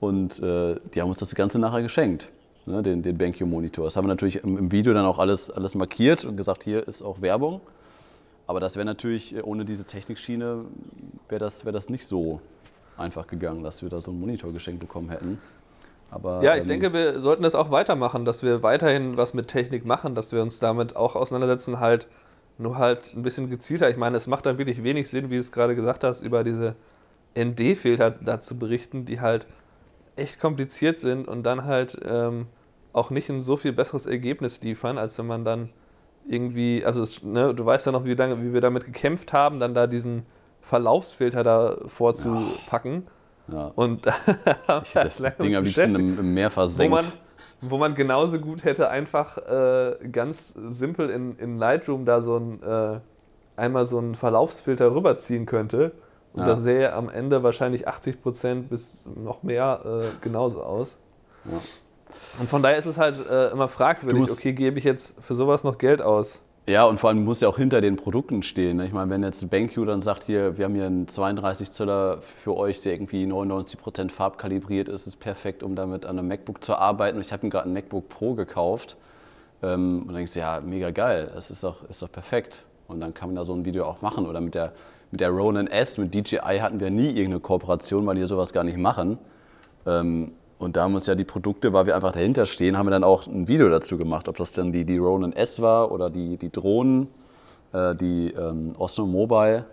[0.00, 2.28] Und äh, die haben uns das Ganze nachher geschenkt,
[2.66, 3.84] ne, den, den BenQ-Monitor.
[3.84, 6.86] Das haben wir natürlich im, im, Video dann auch alles, alles markiert und gesagt, hier
[6.86, 7.60] ist auch Werbung.
[8.46, 10.64] Aber das wäre natürlich, äh, ohne diese Technikschiene,
[11.28, 12.40] wäre das, wär das nicht so
[12.96, 15.40] einfach gegangen, dass wir da so einen Monitor geschenkt bekommen hätten.
[16.10, 19.48] Aber, ja, ich ähm, denke, wir sollten das auch weitermachen, dass wir weiterhin was mit
[19.48, 22.06] Technik machen, dass wir uns damit auch auseinandersetzen, halt
[22.58, 23.90] nur halt ein bisschen gezielter.
[23.90, 26.42] Ich meine, es macht dann wirklich wenig Sinn, wie du es gerade gesagt hast, über
[26.42, 26.74] diese
[27.36, 29.46] ND-Filter da zu berichten, die halt
[30.14, 32.46] echt kompliziert sind und dann halt ähm,
[32.96, 35.68] auch nicht ein so viel besseres Ergebnis liefern, als wenn man dann
[36.28, 39.74] irgendwie, also ne, du weißt ja noch, wie, lange, wie wir damit gekämpft haben, dann
[39.74, 40.24] da diesen
[40.60, 43.06] Verlaufsfilter da vorzupacken.
[43.52, 43.70] Ja.
[43.76, 44.06] Und
[44.82, 46.90] ich hätte das, das Ding am liebsten im, im Meer versenkt.
[46.90, 47.12] Wo man,
[47.60, 52.62] wo man genauso gut hätte einfach äh, ganz simpel in, in Lightroom da so ein
[52.62, 53.00] äh,
[53.56, 55.92] einmal so einen Verlaufsfilter rüberziehen könnte.
[56.32, 56.46] Und ja.
[56.48, 60.98] das sähe am Ende wahrscheinlich 80% bis noch mehr äh, genauso aus.
[61.44, 61.58] Ja.
[62.38, 65.64] Und von daher ist es halt äh, immer fragwürdig, okay, gebe ich jetzt für sowas
[65.64, 66.40] noch Geld aus?
[66.68, 68.78] Ja, und vor allem muss ja auch hinter den Produkten stehen.
[68.78, 68.86] Ne?
[68.86, 72.56] Ich meine, wenn jetzt BenQ dann sagt, hier, wir haben hier einen 32 Zöller für
[72.56, 77.18] euch, der irgendwie 99% farbkalibriert ist, ist perfekt, um damit an einem MacBook zu arbeiten.
[77.18, 78.96] Und ich habe mir gerade ein MacBook Pro gekauft.
[79.62, 82.64] Ähm, und dann denkst du, ja, mega geil, das ist doch, ist doch perfekt.
[82.88, 84.26] Und dann kann man da so ein Video auch machen.
[84.26, 84.72] Oder mit der,
[85.12, 88.64] mit der Ronin S, mit DJI hatten wir nie irgendeine Kooperation, weil die sowas gar
[88.64, 89.18] nicht machen.
[89.86, 92.90] Ähm, und da haben uns ja die Produkte, weil wir einfach dahinter stehen, haben wir
[92.90, 94.28] dann auch ein Video dazu gemacht.
[94.28, 97.08] Ob das dann die, die Ronin S war oder die, die Drohnen,
[97.72, 99.66] äh, die ähm, Osmo Mobile.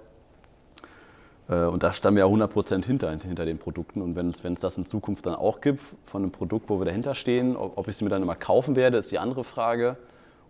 [1.48, 4.02] Äh, und da standen wir ja 100% hinter, hinter den Produkten.
[4.02, 7.15] Und wenn es das in Zukunft dann auch gibt, von einem Produkt, wo wir dahinter
[7.15, 9.96] stehen, ob, ob ich sie mir dann immer kaufen werde, ist die andere Frage.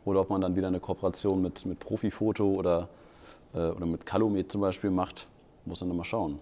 [0.03, 2.89] Oder ob man dann wieder eine Kooperation mit, mit Profifoto oder,
[3.53, 5.27] äh, oder mit Calumet zum Beispiel macht,
[5.65, 6.39] muss man dann mal schauen.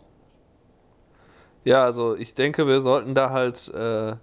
[1.64, 4.16] Ja, also ich denke, wir sollten da halt, äh,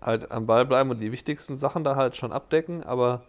[0.00, 3.22] halt am Ball bleiben und die wichtigsten Sachen da halt schon abdecken, aber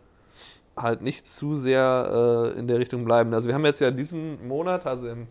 [0.77, 3.33] halt nicht zu sehr äh, in der Richtung bleiben.
[3.33, 5.27] Also wir haben jetzt ja diesen Monat, also im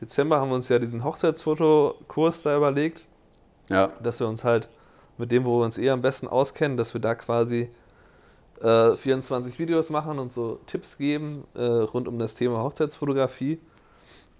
[0.00, 3.04] Dezember haben wir uns ja diesen Hochzeitsfotokurs da überlegt,
[3.70, 3.88] Ja.
[4.02, 4.68] dass wir uns halt
[5.16, 7.70] mit dem, wo wir uns eher am besten auskennen, dass wir da quasi
[8.60, 13.58] äh, 24 Videos machen und so Tipps geben äh, rund um das Thema Hochzeitsfotografie.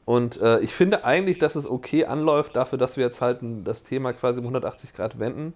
[0.06, 3.82] Und äh, ich finde eigentlich, dass es okay anläuft, dafür, dass wir jetzt halt das
[3.82, 5.52] Thema quasi um 180 Grad wenden.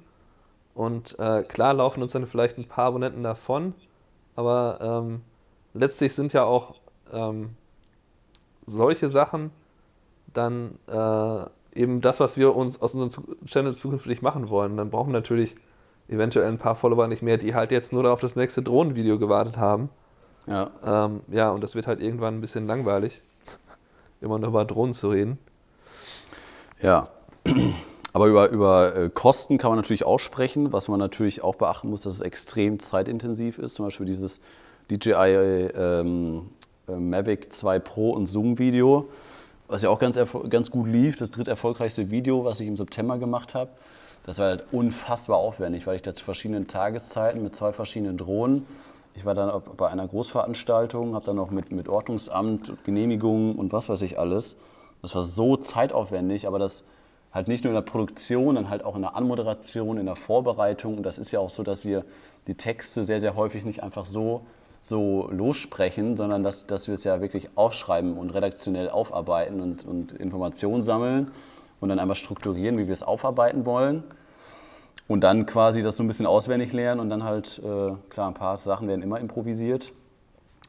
[0.74, 3.74] Und äh, klar laufen uns dann vielleicht ein paar Abonnenten davon,
[4.36, 5.22] aber ähm,
[5.72, 6.74] letztlich sind ja auch
[7.12, 7.50] ähm,
[8.66, 9.50] solche Sachen
[10.32, 14.76] dann äh, eben das, was wir uns aus unserem Channel zukünftig machen wollen.
[14.76, 15.54] Dann brauchen wir natürlich
[16.08, 19.58] eventuell ein paar Follower nicht mehr, die halt jetzt nur auf das nächste Drohnenvideo gewartet
[19.58, 19.90] haben.
[20.46, 20.70] Ja.
[20.84, 23.22] Ähm, ja, und das wird halt irgendwann ein bisschen langweilig,
[24.20, 25.38] immer nur über Drohnen zu reden.
[26.82, 27.08] Ja.
[28.12, 30.72] Aber über, über äh, Kosten kann man natürlich auch sprechen.
[30.72, 33.74] Was man natürlich auch beachten muss, dass es extrem zeitintensiv ist.
[33.74, 34.40] Zum Beispiel dieses
[34.90, 36.50] DJI ähm,
[36.88, 39.08] äh, Mavic 2 Pro und Zoom-Video,
[39.68, 41.16] was ja auch ganz, ganz gut lief.
[41.16, 43.70] Das dritterfolgreichste Video, was ich im September gemacht habe.
[44.26, 48.66] Das war halt unfassbar aufwendig, weil ich da zu verschiedenen Tageszeiten mit zwei verschiedenen Drohnen.
[49.14, 53.88] Ich war dann bei einer Großveranstaltung, habe dann noch mit, mit Ordnungsamt, Genehmigungen und was
[53.88, 54.56] weiß ich alles.
[55.02, 56.84] Das war so zeitaufwendig, aber das
[57.32, 60.96] halt nicht nur in der Produktion, dann halt auch in der Anmoderation, in der Vorbereitung.
[60.96, 62.04] Und das ist ja auch so, dass wir
[62.46, 64.42] die Texte sehr, sehr häufig nicht einfach so,
[64.80, 70.12] so lossprechen, sondern dass, dass wir es ja wirklich aufschreiben und redaktionell aufarbeiten und, und
[70.12, 71.30] Informationen sammeln
[71.80, 74.02] und dann einfach strukturieren, wie wir es aufarbeiten wollen.
[75.10, 78.34] Und dann quasi das so ein bisschen auswendig lernen und dann halt, äh, klar, ein
[78.34, 79.92] paar Sachen werden immer improvisiert.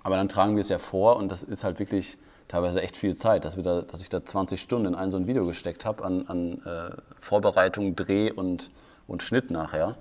[0.01, 3.15] Aber dann tragen wir es ja vor und das ist halt wirklich teilweise echt viel
[3.15, 5.85] Zeit, dass, wir da, dass ich da 20 Stunden in ein so ein Video gesteckt
[5.85, 8.71] habe an, an äh, Vorbereitung, Dreh und,
[9.05, 9.95] und Schnitt nachher.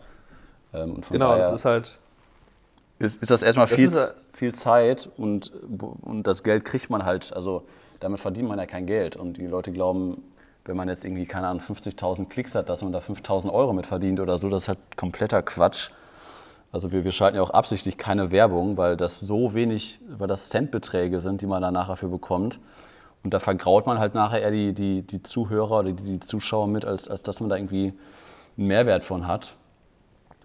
[0.72, 1.98] Ähm, und von Genau, daher das ist halt,
[2.98, 5.52] ist, ist das erstmal Das viel, ist viel Zeit und,
[6.00, 7.64] und das Geld kriegt man halt, also
[8.00, 9.16] damit verdient man ja kein Geld.
[9.16, 10.22] Und die Leute glauben,
[10.64, 13.86] wenn man jetzt irgendwie, keine Ahnung, 50.000 Klicks hat, dass man da 5.000 Euro mit
[13.86, 15.90] verdient oder so, das ist halt kompletter Quatsch.
[16.72, 20.50] Also wir, wir schalten ja auch absichtlich keine Werbung, weil das so wenig, weil das
[20.50, 22.60] Centbeträge sind, die man da nachher für bekommt.
[23.22, 26.68] Und da vergraut man halt nachher eher die, die, die Zuhörer oder die, die Zuschauer
[26.68, 27.92] mit, als, als dass man da irgendwie
[28.56, 29.56] einen Mehrwert von hat.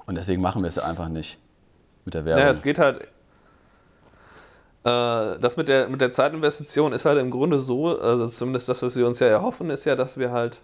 [0.06, 1.39] Und deswegen machen wir es ja einfach nicht
[2.04, 2.41] mit der Werbung.
[2.41, 3.08] naja, es geht halt,
[4.85, 8.95] das mit der, mit der Zeitinvestition ist halt im Grunde so, also zumindest das, was
[8.95, 10.61] wir uns ja erhoffen, ist ja, dass wir halt,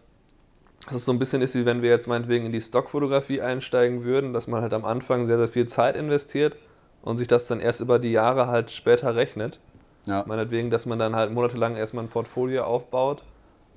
[0.86, 4.03] dass es so ein bisschen ist, wie wenn wir jetzt meinetwegen in die Stockfotografie einsteigen
[4.03, 6.55] würden, dass man halt am Anfang sehr, sehr viel Zeit investiert
[7.01, 9.60] und sich das dann erst über die Jahre halt später rechnet.
[10.05, 10.23] Ja.
[10.27, 13.23] Meinetwegen, dass man dann halt monatelang erstmal ein Portfolio aufbaut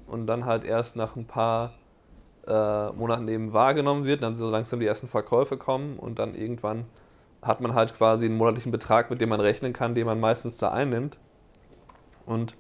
[0.07, 1.73] und dann halt erst nach ein paar
[2.47, 6.85] äh, Monaten eben wahrgenommen wird, dann so langsam die ersten Verkäufe kommen und dann irgendwann
[7.45, 10.57] hat man halt quasi einen monatlichen Betrag, mit dem man rechnen kann, den man meistens
[10.57, 11.19] da einnimmt.
[12.27, 12.57] Und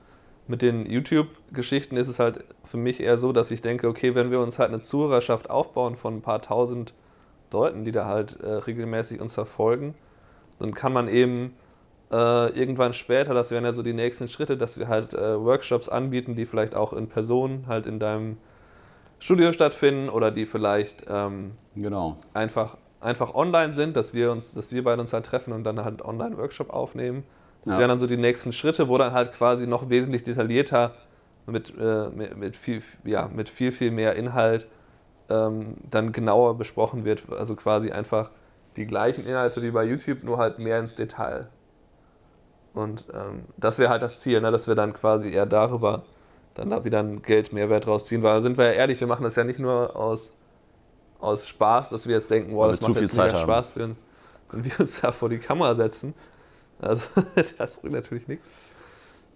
[0.47, 4.31] mit den YouTube-Geschichten ist es halt für mich eher so, dass ich denke, okay, wenn
[4.31, 6.93] wir uns halt eine Zuhörerschaft aufbauen von ein paar tausend
[7.51, 9.95] Leuten, die da halt äh, regelmäßig uns verfolgen,
[10.59, 11.55] dann kann man eben
[12.13, 15.89] äh, irgendwann später, das wären ja so die nächsten Schritte, dass wir halt äh, Workshops
[15.89, 18.37] anbieten, die vielleicht auch in Person halt in deinem
[19.19, 22.19] Studio stattfinden oder die vielleicht ähm, Genau.
[22.35, 25.79] einfach, einfach online sind, dass wir uns, dass wir beide uns halt treffen und dann
[25.85, 27.25] halt einen Online-Workshop aufnehmen.
[27.65, 27.81] Das Ja.
[27.81, 30.93] wären dann so die nächsten Schritte, wo dann halt quasi noch wesentlich detaillierter
[31.47, 34.67] mit, äh, mit, mit, viel, ja, mit viel, viel mehr Inhalt
[35.31, 37.23] ähm, dann genauer besprochen wird.
[37.31, 38.31] Also quasi einfach
[38.77, 41.49] die gleichen Inhalte wie bei YouTube, nur halt mehr ins Detail.
[42.75, 44.51] Und ähm, das wäre halt das Ziel, ne?
[44.51, 46.03] dass wir dann quasi eher darüber
[46.55, 48.23] dann da wieder einen Geldmehrwert rausziehen.
[48.23, 50.33] Weil sind wir ja ehrlich, wir machen das ja nicht nur aus,
[51.25, 53.43] aus Spaß, dass wir jetzt denken, Weil das macht zu jetzt viel Zeit mega.
[53.43, 53.97] Spaß, wenn,
[54.51, 56.15] wenn wir uns da vor die Kamera setzen.
[56.81, 57.05] Also
[57.59, 58.49] das bringt natürlich nichts.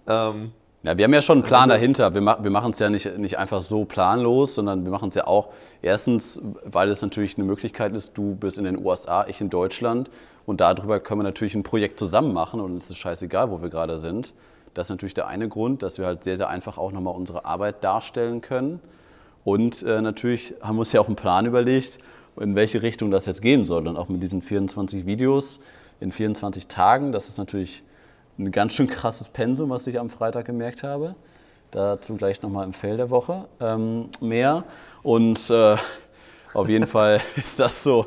[0.07, 0.53] Ähm,
[0.85, 2.15] Ja, wir haben ja schon einen Plan dahinter.
[2.15, 5.17] Wir, ma wir machen es ja nicht, nicht einfach so planlos, sondern wir machen es
[5.17, 5.49] ja auch
[5.83, 10.11] erstens, weil es natürlich eine Möglichkeit ist, du bist in den USA, ich in Deutschland
[10.47, 13.71] und darüber können wir natürlich ein Projekt zusammen machen und es ist scheißegal, wo wir
[13.71, 14.35] gerade sind.
[14.75, 17.45] Das ist natürlich der eine Grund, dass wir halt sehr, sehr einfach auch nochmal unsere
[17.45, 18.81] Arbeit darstellen können.
[19.45, 21.99] Und äh, natürlich haben wir uns ja auch einen Plan überlegt,
[22.41, 23.87] in welche Richtung das jetzt gehen soll.
[23.87, 25.61] Und auch mit diesen 24 Videos
[26.01, 27.83] in 24 Tagen, das ist natürlich
[28.39, 31.17] ein ganz schön krasses Pensum, was ich am Freitag gemerkt habe.
[31.71, 34.65] Dazu gleich nochmal im Fell der Woche ähm, mehr.
[35.03, 35.77] Und äh,
[36.55, 38.07] auf jeden Fall ist das so,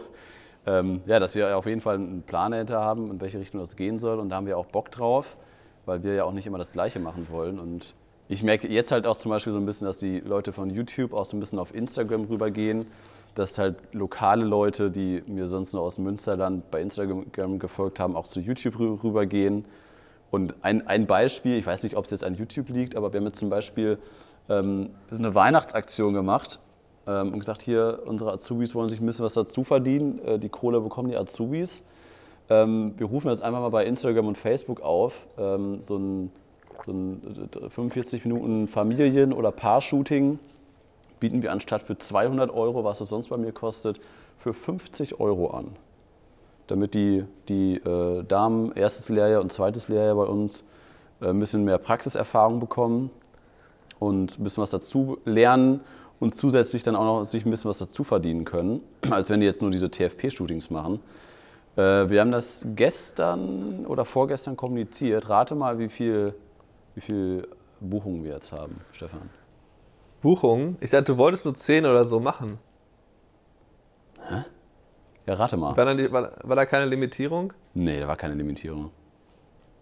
[0.66, 3.76] ähm, ja, dass wir auf jeden Fall einen Plan dahinter haben, in welche Richtung das
[3.76, 4.20] gehen soll.
[4.20, 5.38] Und da haben wir auch Bock drauf,
[5.86, 7.60] weil wir ja auch nicht immer das Gleiche machen wollen.
[7.60, 7.94] Und
[8.32, 11.14] ich merke jetzt halt auch zum Beispiel so ein bisschen, dass die Leute von YouTube
[11.14, 12.88] auch so ein bisschen auf Instagram rübergehen.
[13.36, 18.28] dass halt lokale Leute, die mir sonst nur aus Münsterland bei Instagram gefolgt haben, auch
[18.28, 19.66] zu YouTube rü- rübergehen.
[20.32, 23.20] Und ein, ein Beispiel, ich weiß nicht, ob es jetzt an YouTube liegt, aber wir
[23.20, 23.98] haben jetzt zum Beispiel
[24.50, 26.60] ähm, eine Weihnachtsaktion gemacht
[27.08, 30.20] ähm, und gesagt, hier, unsere Azubis wollen sich ein bisschen was dazu verdienen.
[30.26, 31.84] Äh, die Kohle bekommen die Azubis.
[32.50, 36.32] Ähm, wir rufen jetzt einfach mal bei Instagram und Facebook auf, ähm, so ein,
[36.86, 40.40] so ein äh, 45 Minuten Familien- oder Paar-Shooting
[41.20, 44.00] bieten wir anstatt für 200 Euro, was es sonst bei mir kostet,
[44.38, 45.68] für 50 Euro an.
[46.68, 50.64] Damit die, die äh, Damen erstes Lehrjahr und zweites Lehrjahr bei uns
[51.22, 53.12] äh, ein bisschen mehr Praxiserfahrung bekommen
[54.00, 55.82] und ein bisschen was dazu lernen
[56.20, 59.46] und zusätzlich dann auch noch sich ein bisschen was dazu verdienen können, als wenn die
[59.46, 61.00] jetzt nur diese TFP-Shootings machen.
[61.76, 65.30] Äh, wir haben das gestern oder vorgestern kommuniziert.
[65.30, 66.34] Rate mal, wie viel,
[66.96, 67.48] wie viel
[67.80, 69.30] Buchungen wir jetzt haben, Stefan.
[70.22, 70.78] Buchungen?
[70.80, 72.60] Ich dachte, du wolltest nur 10 oder so machen.
[75.26, 75.76] Ja, rate mal.
[75.76, 77.54] War, die, war, war da keine Limitierung?
[77.74, 78.92] Nee, da war keine Limitierung.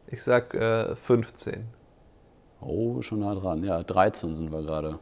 [0.07, 1.65] Ich sag äh, 15.
[2.61, 3.63] Oh, schon nah dran.
[3.63, 4.99] Ja, 13 sind wir gerade.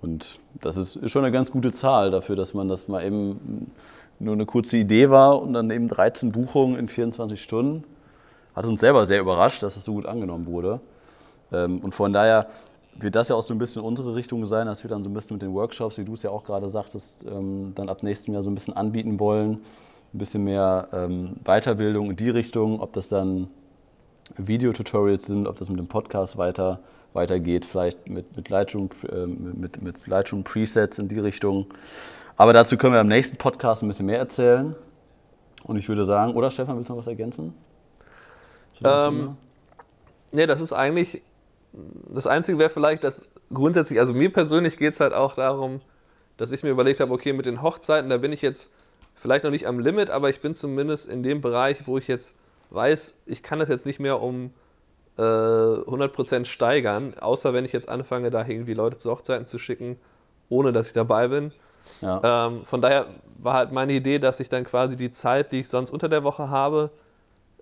[0.00, 3.72] Und das ist schon eine ganz gute Zahl dafür, dass man das mal eben
[4.18, 7.84] nur eine kurze Idee war und dann eben 13 Buchungen in 24 Stunden.
[8.54, 10.80] Hat uns selber sehr überrascht, dass das so gut angenommen wurde.
[11.52, 12.48] Ähm, Und von daher
[12.98, 15.14] wird das ja auch so ein bisschen unsere Richtung sein, dass wir dann so ein
[15.14, 18.34] bisschen mit den Workshops, wie du es ja auch gerade sagtest, ähm, dann ab nächstem
[18.34, 19.64] Jahr so ein bisschen anbieten wollen.
[20.14, 23.48] Ein bisschen mehr ähm, Weiterbildung in die Richtung, ob das dann
[24.36, 26.80] Videotutorials sind, ob das mit dem Podcast weiter,
[27.12, 28.88] weitergeht, vielleicht mit, mit, Lightroom,
[29.54, 31.66] mit, mit Lightroom Presets in die Richtung.
[32.36, 34.74] Aber dazu können wir am nächsten Podcast ein bisschen mehr erzählen.
[35.64, 37.54] Und ich würde sagen, oder Stefan, willst du noch was ergänzen?
[38.84, 39.36] Ähm?
[40.32, 41.22] Nee, das ist eigentlich.
[42.08, 45.80] Das Einzige wäre vielleicht, dass grundsätzlich, also mir persönlich geht es halt auch darum,
[46.36, 48.70] dass ich mir überlegt habe, okay, mit den Hochzeiten, da bin ich jetzt
[49.14, 52.34] vielleicht noch nicht am Limit, aber ich bin zumindest in dem Bereich, wo ich jetzt
[52.70, 54.52] weiß, ich kann das jetzt nicht mehr um
[55.18, 59.98] äh, 100% steigern, außer wenn ich jetzt anfange, da irgendwie Leute zu Hochzeiten zu schicken,
[60.48, 61.52] ohne dass ich dabei bin.
[62.00, 62.46] ja.
[62.48, 63.06] Ähm, von daher
[63.38, 66.24] war halt meine Idee, dass ich dann quasi die Zeit, die ich sonst unter der
[66.24, 66.90] Woche habe,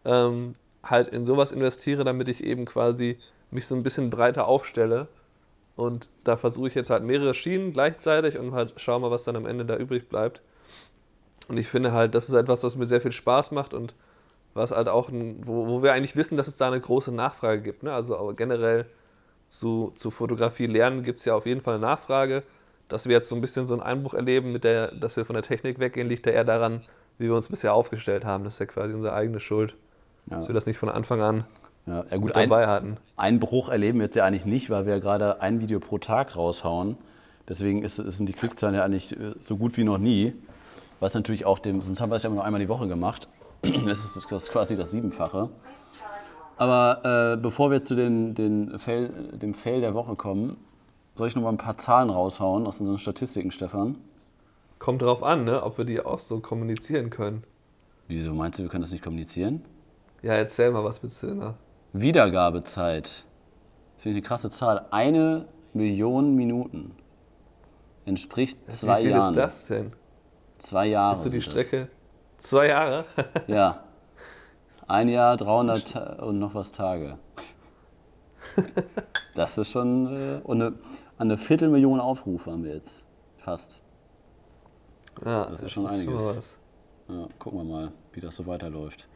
[0.05, 3.19] ähm, halt in sowas investiere, damit ich eben quasi
[3.55, 5.09] mich so ein bisschen breiter aufstelle.
[5.77, 9.35] Und da versuche ich jetzt halt mehrere Schienen gleichzeitig und halt schau mal, was dann
[9.37, 10.41] am Ende da übrig bleibt.
[11.49, 13.95] Und ich finde halt, das ist etwas, was mir sehr viel Spaß macht und
[14.55, 17.61] was halt auch, ein, wo, wo wir eigentlich wissen, dass es da eine große Nachfrage
[17.61, 17.83] gibt.
[17.83, 17.93] Ne?
[17.93, 18.87] Also aber generell
[19.49, 22.45] zu, zu Fotografie lernen gibt es ja auf jeden Fall eine Nachfrage.
[22.89, 25.35] Dass wir jetzt so ein bisschen so einen Einbruch erleben, mit der, dass wir von
[25.35, 26.83] der Technik weggehen, liegt ja eher daran,
[27.19, 28.45] wie wir uns bisher aufgestellt haben.
[28.45, 29.75] Das ist ja quasi unsere eigene Schuld,
[30.31, 30.37] Ja.
[30.37, 31.45] dass wir das nicht von Anfang an
[31.87, 32.97] Ja, ja gut, mit ein, dabei hatten.
[33.17, 36.37] Einbruch erleben wir jetzt ja eigentlich nicht, weil wir ja gerade ein Video pro Tag
[36.37, 36.97] raushauen.
[37.49, 40.33] Deswegen ist, sind die Klickzahlen ja eigentlich äh, so gut wie noch nie.
[41.01, 43.29] Was natürlich auch dem, sonst haben wir es ja immer nur einmal die Woche gemacht.
[43.87, 45.49] Das ist, das ist quasi das Siebenfache.
[46.57, 50.57] Aber äh, bevor wir zu den, den Fail, dem Fail der Woche kommen,
[51.17, 53.97] soll ich noch mal ein paar Zahlen raushauen aus unseren Statistiken, Stefan?
[54.79, 57.45] Kommt drauf an, ne, ob wir die auch so kommunizieren können.
[58.07, 59.65] Wieso meinst du, wir können das nicht kommunizieren?
[60.23, 61.55] Ja, erzähl mal, was willst du denn da?
[61.95, 63.25] Wiedergabezeit.
[63.99, 64.87] Finde ich eine krasse Zahl.
[64.91, 66.95] Eine Million Minuten.
[68.05, 69.35] Entspricht zwei Wie viel Jahren.
[69.35, 69.93] ist das denn?
[70.59, 71.13] Zwei Jahre.
[71.13, 71.65] Hast du die sind das.
[71.67, 71.89] Strecke?
[72.39, 73.05] Zwei Jahre?
[73.47, 73.81] Ja.
[74.87, 77.17] Ein Jahr, 300 Ta- und noch was Tage.
[79.35, 80.07] Das ist schon.
[80.07, 80.75] Äh, und eine,
[81.17, 83.01] eine Viertelmillion Aufrufe haben wir jetzt.
[83.39, 83.81] Fast.
[85.25, 86.07] Ja, Das ist schon einiges.
[86.23, 86.59] mal was.
[87.09, 89.09] Ja, gucken wir mal, wie das so weiterläuft.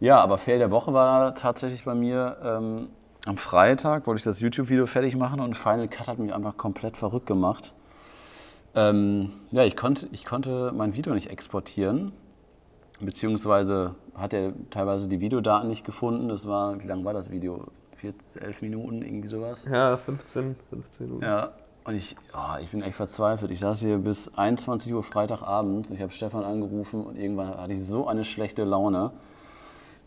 [0.00, 2.88] Ja, aber Fail der Woche war tatsächlich bei mir ähm,
[3.26, 6.96] am Freitag, wollte ich das YouTube-Video fertig machen und Final Cut hat mich einfach komplett
[6.96, 7.74] verrückt gemacht.
[8.74, 12.12] Ähm, ja, ich konnte, ich konnte mein Video nicht exportieren,
[12.98, 16.28] beziehungsweise hat er teilweise die Videodaten nicht gefunden.
[16.28, 17.66] Das war, wie lang war das Video?
[17.96, 19.66] 14, 11 Minuten, irgendwie sowas.
[19.70, 21.24] Ja, 15, 15 Minuten.
[21.24, 21.50] Ja,
[21.84, 23.50] und ich, oh, ich bin echt verzweifelt.
[23.50, 25.90] Ich saß hier bis 21 Uhr Freitagabend.
[25.90, 29.10] Ich habe Stefan angerufen und irgendwann hatte ich so eine schlechte Laune.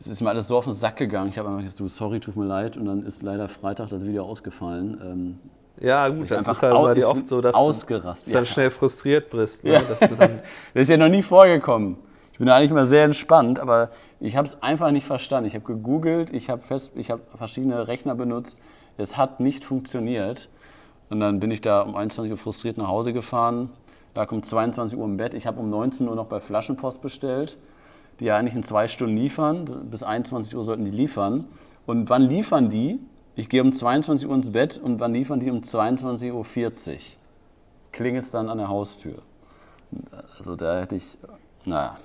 [0.06, 1.30] Es ist mir alles so auf den Sack gegangen.
[1.30, 2.76] Ich habe einfach gesagt, du, sorry, tut mir leid.
[2.76, 5.00] Und dann ist leider Freitag das Video ausgefallen.
[5.02, 5.40] Ähm,
[5.80, 8.52] Ja, gut, das ist halt bei dir oft so, dass ausgerastet, du dann ja.
[8.52, 9.64] schnell frustriert bist.
[9.64, 9.74] Ne?
[9.74, 9.82] Ja.
[10.74, 11.96] Das ist ja noch nie vorgekommen.
[12.34, 15.48] Ich bin eigentlich mal sehr entspannt, aber ich habe es einfach nicht verstanden.
[15.48, 18.60] Ich habe gegoogelt, ich habe habe verschiedene Rechner benutzt.
[18.98, 20.50] Es hat nicht funktioniert.
[21.10, 23.70] Und dann bin ich da um 21 Uhr frustriert nach Hause gefahren,
[24.16, 25.34] lag um 22 Uhr im Bett.
[25.34, 27.58] Ich habe um 19 Uhr noch bei Flaschenpost bestellt,
[28.20, 29.66] die ja eigentlich in zwei Stunden liefern.
[29.90, 31.46] Bis 21 Uhr sollten die liefern.
[31.86, 33.00] Und wann liefern die?
[33.36, 35.50] Ich gehe um 22 Uhr ins Bett und wann liefern die?
[35.50, 37.00] Um 22.40 Uhr.
[37.92, 39.16] Klingelt es dann an der Haustür.
[40.38, 41.18] Also da hätte ich,
[41.66, 41.98] naja.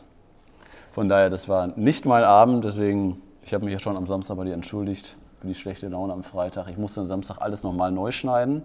[0.93, 4.37] Von daher, das war nicht mein Abend, deswegen, ich habe mich ja schon am Samstag
[4.37, 6.69] bei dir entschuldigt für die schlechte Laune am Freitag.
[6.69, 8.63] Ich musste am Samstag alles nochmal neu schneiden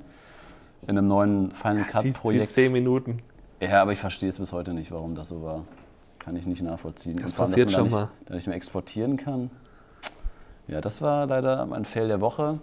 [0.84, 2.50] in einem neuen Final Cut Die, die Projekt.
[2.50, 3.20] zehn Minuten.
[3.62, 5.64] Ja, aber ich verstehe es bis heute nicht, warum das so war.
[6.24, 7.18] Kann ich nicht nachvollziehen.
[7.18, 8.02] Das allem, passiert schon da mal.
[8.02, 9.50] nicht, da nicht mehr exportieren kann.
[10.68, 12.60] Ja, das war leider mein Fail der Woche.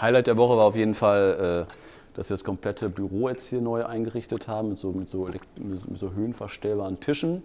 [0.00, 1.72] Highlight der Woche war auf jeden Fall, äh,
[2.14, 5.98] dass wir das komplette Büro jetzt hier neu eingerichtet haben, mit so, mit so, mit
[5.98, 7.42] so höhenverstellbaren Tischen.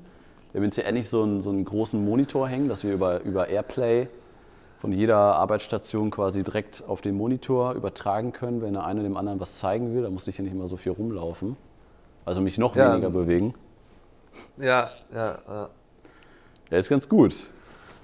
[0.51, 3.21] Wir haben jetzt hier endlich so einen, so einen großen Monitor hängen, dass wir über,
[3.21, 4.07] über Airplay
[4.79, 9.39] von jeder Arbeitsstation quasi direkt auf den Monitor übertragen können, wenn der eine dem anderen
[9.39, 10.03] was zeigen will.
[10.03, 11.57] Da muss ich hier nicht immer so viel rumlaufen.
[12.25, 12.91] Also mich noch Ja.
[12.91, 13.53] weniger bewegen.
[14.57, 15.69] Ja, ja, ja.
[16.69, 17.47] Ja, ist ganz gut.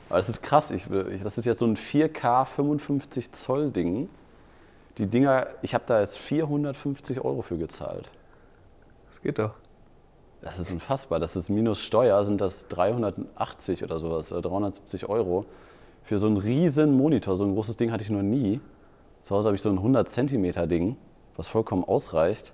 [0.09, 0.71] Aber das ist krass.
[0.71, 4.09] Ich, ich, das ist jetzt so ein 4K 55 Zoll Ding.
[4.97, 8.09] Die Dinger, ich habe da jetzt 450 Euro für gezahlt.
[9.09, 9.55] Das geht doch.
[10.41, 11.19] Das ist unfassbar.
[11.19, 15.45] Das ist minus Steuer, sind das 380 oder sowas, oder 370 Euro.
[16.03, 18.59] Für so einen riesen Monitor, so ein großes Ding hatte ich noch nie.
[19.21, 20.97] Zu Hause habe ich so ein 100 Zentimeter Ding,
[21.37, 22.53] was vollkommen ausreicht.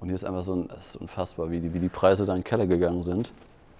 [0.00, 2.34] Und hier ist einfach so ein, das ist unfassbar, wie die, wie die Preise da
[2.34, 3.32] in den Keller gegangen sind.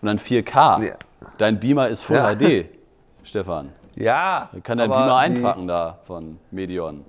[0.03, 0.85] Und dann 4K.
[0.85, 0.95] Ja.
[1.39, 2.35] Dein Beamer ist Full Ja.
[2.35, 2.69] HD,
[3.25, 3.73] Stefan.
[3.95, 4.49] Ja.
[4.53, 7.05] Dann kann dein Beamer die- einpacken da von Medion.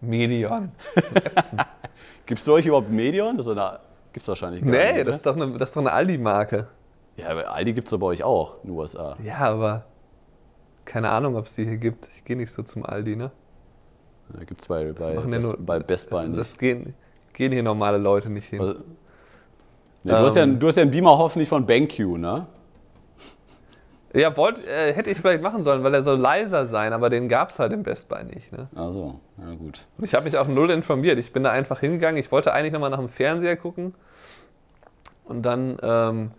[0.00, 0.70] Medion.
[2.26, 3.36] Gibt es euch überhaupt Medion?
[3.36, 4.94] Das gibt es wahrscheinlich gar nicht.
[4.94, 6.66] Nee, das ist doch eine, das ist doch eine Aldi-Marke.
[7.16, 9.16] ja, aber Aldi gibt es doch bei euch auch in den USA.
[9.22, 9.84] Ja, aber
[10.84, 12.08] keine Ahnung, ob es die hier gibt.
[12.16, 13.30] Ich gehe nicht so zum Aldi, ne?
[14.30, 16.38] Da gibt es bei, bei, Best, bei Best Buy nicht.
[16.38, 16.94] das gehen,
[17.34, 18.60] gehen hier normale Leute nicht hin.
[18.60, 18.74] Also,
[20.02, 20.58] nee, du, hast ja, Ähm.
[20.58, 22.46] du hast ja einen Beamer hoffentlich von BenQ, ne?
[24.14, 27.28] Ja, wollt, äh, hätte ich vielleicht machen sollen, weil er soll leiser sein, aber den
[27.28, 28.52] gab es halt im Best Buy nicht.
[28.52, 28.68] Ne?
[28.76, 29.86] Ach so, na gut.
[29.98, 31.18] Und ich habe mich auch null informiert.
[31.18, 32.20] Ich bin da einfach hingegangen.
[32.20, 33.92] Ich wollte eigentlich nochmal nach dem Fernseher gucken.
[35.24, 36.30] Und dann ähm,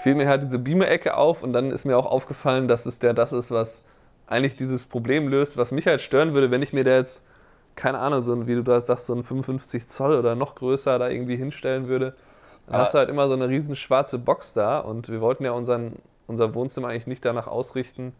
[0.00, 3.12] fiel mir halt diese Beamer-Ecke auf und dann ist mir auch aufgefallen, dass es der
[3.12, 3.82] das ist, was
[4.26, 7.22] eigentlich dieses Problem löst, was mich halt stören würde, wenn ich mir da jetzt,
[7.78, 10.98] keine Ahnung, so ein, wie du da sagst, so ein 55 Zoll oder noch größer
[10.98, 12.14] da irgendwie hinstellen würde.
[12.66, 15.44] Dann Aber- hast du halt immer so eine riesen schwarze Box da und wir wollten
[15.44, 18.12] ja unseren, unser Wohnzimmer eigentlich nicht danach ausrichten,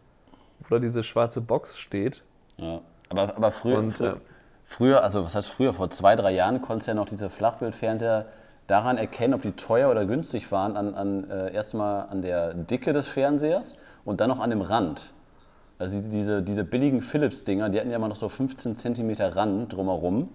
[0.61, 2.23] wo da diese schwarze Box steht.
[2.57, 2.79] Ja.
[3.09, 4.19] Aber, aber früher, Und, früher, äh,
[4.65, 8.25] früher, also was heißt früher, vor zwei, drei Jahren konntest du ja noch diese Flachbildfernseher
[8.67, 12.93] daran erkennen, ob die teuer oder günstig waren, an, an, äh, erstmal an der Dicke
[12.93, 15.11] des Fernsehers und dann noch an dem Rand.
[15.79, 19.73] Also die- diese, diese billigen Philips-Dinger, die hatten ja immer noch so 15 Zentimeter Rand
[19.73, 20.29] drumherum.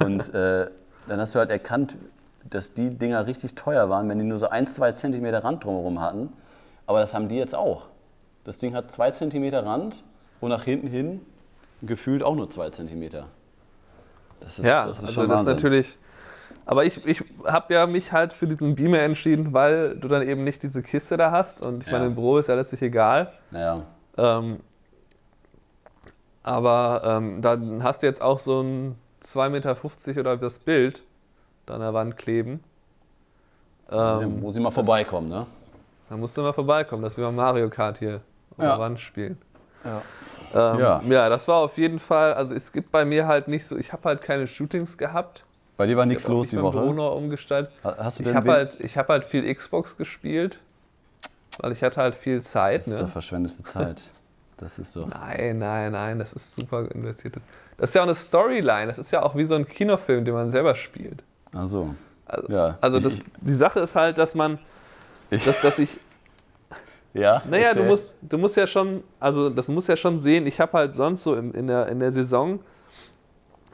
[0.00, 0.68] Und äh,
[1.08, 1.96] dann hast du halt erkannt,
[2.48, 6.00] dass die Dinger richtig teuer waren, wenn die nur so 1, 2 Zentimeter Rand drumherum
[6.00, 6.32] hatten.
[6.86, 7.88] Aber das haben die jetzt auch.
[8.44, 10.04] Das Ding hat 2 Zentimeter Rand
[10.40, 11.20] und nach hinten hin
[11.82, 13.26] gefühlt auch nur 2 Zentimeter.
[14.40, 15.54] Das ist, Ja, das ist also schon das ist Wahnsinn.
[15.56, 15.98] natürlich.
[16.64, 20.44] Aber ich, ich habe ja mich halt für diesen Beamer entschieden, weil du dann eben
[20.44, 21.60] nicht diese Kiste da hast.
[21.60, 21.94] Und ich Ja.
[21.94, 23.32] meine, im Büro ist ja letztlich egal.
[23.50, 23.82] Naja,
[24.18, 24.60] Ähm,
[26.42, 31.02] aber ähm, dann hast du jetzt auch so ein 2,50 Meter oder das Bild
[31.66, 32.62] da an der Wand kleben.
[33.90, 35.46] Ähm, muss ich mal vorbeikommen, ne?
[36.08, 38.20] da musst du mal vorbeikommen, dass wir mal Mario Kart hier
[38.56, 38.70] auf Ja.
[38.70, 39.38] der Wand spielen.
[39.84, 40.02] Ja.
[40.74, 41.02] Ähm, Ja.
[41.08, 43.92] ja, das war auf jeden Fall, also es gibt bei mir halt nicht so, ich
[43.92, 45.44] habe halt keine Shootings gehabt.
[45.76, 46.78] Bei dir war nichts los nicht die Woche.
[46.78, 47.72] umgestaltet.
[47.84, 50.58] Ha- Hast du Ich denn habe halt, ich hab halt viel Xbox gespielt,
[51.62, 52.80] weil ich hatte halt viel Zeit.
[52.82, 53.12] Das ist doch Ne?
[53.12, 54.08] verschwendete Zeit.
[54.58, 55.06] Das ist so.
[55.06, 57.36] Nein, nein, nein, das ist super investiert.
[57.76, 60.32] Das ist ja auch eine Storyline, das ist ja auch wie so ein Kinofilm, den
[60.34, 61.22] man selber spielt.
[61.54, 61.94] Ach so.
[62.26, 62.78] Also, Ja.
[62.80, 64.58] also Ich- das, die Sache ist halt, dass man,
[65.30, 65.98] Ich- dass, dass ich,
[67.12, 67.42] Ja.
[67.48, 70.72] naja, du musst, du musst ja schon, also das muss ja schon sehen, ich habe
[70.72, 72.60] halt sonst so in, in, der, in der Saison,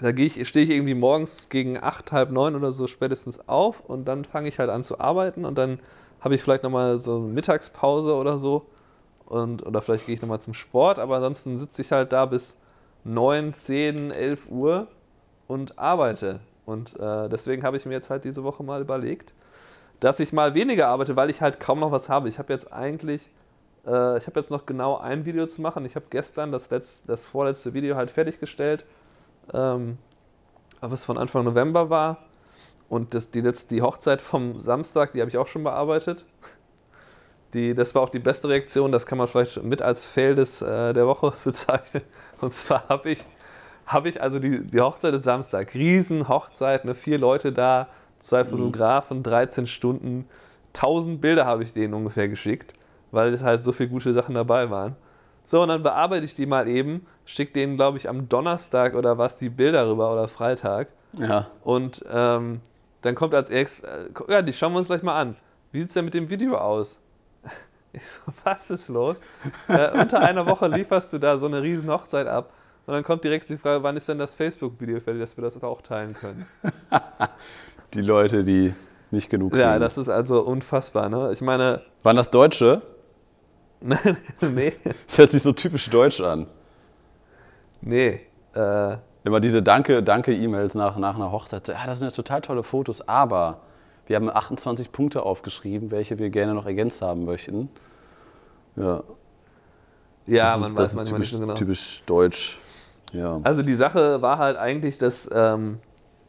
[0.01, 4.07] da ich, stehe ich irgendwie morgens gegen acht, halb neun oder so spätestens auf und
[4.07, 5.79] dann fange ich halt an zu arbeiten und dann
[6.23, 8.67] habe ich vielleicht nochmal so eine Mittagspause oder so
[9.27, 12.59] und, oder vielleicht gehe ich nochmal zum Sport, aber ansonsten sitze ich halt da bis
[13.05, 14.87] neun, zehn, elf Uhr
[15.49, 16.41] und arbeite.
[16.65, 19.33] Und äh, deswegen habe ich mir jetzt halt diese Woche mal überlegt,
[20.01, 22.29] dass ich mal weniger arbeite, weil ich halt kaum noch was habe.
[22.29, 23.29] Ich habe jetzt eigentlich,
[23.85, 25.85] äh, ich habe jetzt noch genau ein Video zu machen.
[25.85, 28.85] Ich habe gestern das, letzt, das vorletzte Video halt fertiggestellt,
[29.53, 29.99] ähm,
[30.81, 32.19] was von Anfang November war.
[32.93, 36.27] Und das, die, letzte, die Hochzeit vom Samstag, die habe ich auch schon bearbeitet.
[37.55, 40.61] Die, das war auch die beste Reaktion, das kann man vielleicht mit als Fail des,
[40.61, 42.03] äh, der Woche bezeichnen.
[42.43, 43.25] Und zwar habe ich,
[43.87, 47.89] habe ich also die, die Hochzeit ist Samstag, Riesenhochzeit, ne, vier Leute da,
[48.19, 50.29] zwei Fotografen, 13 Stunden,
[50.75, 52.75] 1000 Bilder habe ich denen ungefähr geschickt,
[53.11, 54.97] weil es halt so viele gute Sachen dabei waren.
[55.47, 59.17] So, und dann bearbeite ich die mal eben, schicke denen, glaube ich, am Donnerstag oder
[59.17, 60.89] was die Bilder rüber oder Freitag.
[61.15, 61.47] Ja.
[61.65, 62.61] Und ähm,
[63.03, 65.37] dann kommt als erstes, äh, ja, die schauen wir uns gleich mal an.
[65.71, 66.99] Wie sieht es denn mit dem Video aus?
[67.95, 69.21] Ich so, was ist los?
[69.69, 72.51] äh, unter einer Woche lieferst du da so eine riesen Hochzeit ab.
[72.87, 75.63] Und dann kommt direkt die Frage, wann ist denn das Facebook-Video fertig, dass wir das
[75.63, 76.47] auch teilen können?
[77.93, 78.73] Die Leute, die
[79.11, 79.83] nicht genug Ja, kriegen.
[79.83, 81.31] das ist also unfassbar, ne?
[81.33, 82.81] Ich meine, Waren das Deutsche?
[84.41, 84.73] nee,
[85.07, 86.47] Das hört sich so typisch deutsch an.
[87.83, 88.21] nee.
[88.55, 91.69] Äh, Immer diese Danke, Danke-E-Mails nach, nach einer Hochzeit.
[91.69, 93.61] Ja, das sind ja total tolle Fotos, aber
[94.07, 97.69] wir haben 28 Punkte aufgeschrieben, welche wir gerne noch ergänzt haben möchten.
[98.77, 99.03] Ja,
[100.27, 101.55] ja, das man ist, weiß manchmal typisch, nicht genau.
[101.55, 102.59] typisch deutsch.
[103.13, 103.41] Ja.
[103.43, 105.79] Also die Sache war halt eigentlich, dass, ähm,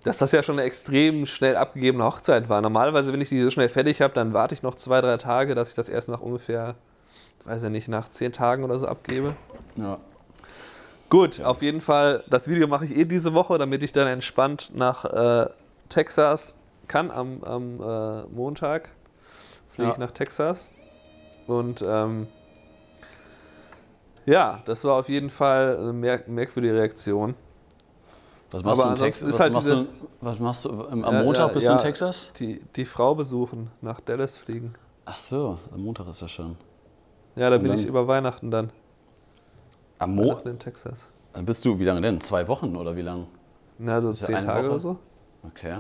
[0.03, 2.61] dass das ja schon eine extrem schnell abgegebene Hochzeit war.
[2.61, 5.55] Normalerweise, wenn ich die so schnell fertig habe, dann warte ich noch zwei, drei Tage,
[5.55, 6.75] dass ich das erst nach ungefähr,
[7.45, 9.33] weiß ja nicht, nach zehn Tagen oder so abgebe.
[9.75, 9.97] ja.
[11.13, 14.71] Gut, auf jeden Fall, das Video mache ich eh diese Woche, damit ich dann entspannt
[14.73, 15.47] nach äh,
[15.87, 16.55] Texas
[16.87, 18.89] kann am, am äh, Montag.
[19.69, 19.91] Fliege Ja.
[19.93, 20.71] ich nach Texas.
[21.45, 22.25] Und ähm,
[24.25, 27.35] ja, das war auf jeden Fall eine merk merkwürdige Reaktion.
[28.49, 29.29] Was machst Aber du in Texas?
[29.33, 29.87] Was, halt machst diese- du,
[30.21, 30.69] was machst du?
[30.87, 31.83] Am Ja, Montag ja, bist du in ja.
[31.83, 32.31] Texas?
[32.39, 34.73] Die, die Frau besuchen, nach Dallas fliegen.
[35.05, 36.57] Ach so, am Montag ist das schon.
[37.35, 38.71] Ja, da Und bin ich über Weihnachten dann.
[40.03, 41.07] Am Mo Weihnachten in Texas.
[41.33, 42.21] Dann bist du, wie lange denn?
[42.21, 43.27] Zwei Wochen oder wie lang?
[43.79, 44.71] Na, also ja zehn eine Tage Woche.
[44.71, 44.97] oder so.
[45.43, 45.79] Okay.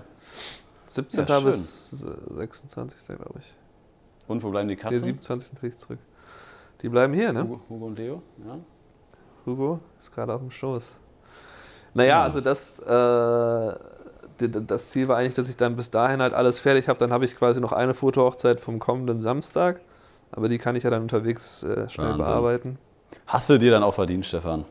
[0.87, 1.25] 17.
[1.27, 3.15] Ja, bis äh, 26.
[3.17, 3.53] glaube ich.
[4.27, 4.99] Und wo bleiben die Der Katzen?
[4.99, 5.57] 27.
[5.59, 5.99] fliege ich zurück.
[6.81, 7.43] Die bleiben hier, ne?
[7.43, 8.21] Hugo, Hugo und Leo?
[8.45, 8.57] Ja.
[9.45, 10.97] Hugo ist gerade auf dem Schoß.
[11.93, 12.23] Naja, Ja.
[12.23, 16.87] also das, äh, das Ziel war eigentlich, dass ich dann bis dahin halt alles fertig
[16.89, 16.99] habe.
[16.99, 19.81] Dann habe ich quasi noch eine Fotohochzeit vom kommenden Samstag.
[20.31, 22.23] Aber die kann ich ja dann unterwegs äh, schnell Wahnsinn.
[22.25, 22.77] bearbeiten.
[23.27, 24.65] Hast du dir dann auch verdient, Stefan?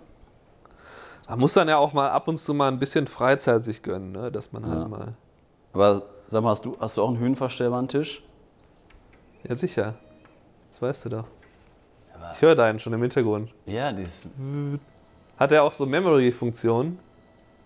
[1.29, 4.13] Man muss dann ja auch mal ab und zu mal ein bisschen Freizeit sich gönnen,
[4.13, 4.31] ne?
[4.31, 4.69] dass man Ja.
[4.71, 5.15] halt mal.
[5.73, 8.23] Aber sag mal, hast du, hast du auch einen höhenverstellbaren Tisch?
[9.49, 9.95] Ja, sicher.
[10.69, 11.25] Das weißt du doch.
[12.35, 13.51] Ich höre deinen schon im Hintergrund.
[13.67, 14.27] Ja, die ist.
[15.39, 16.99] Hat er auch so Memory-Funktionen?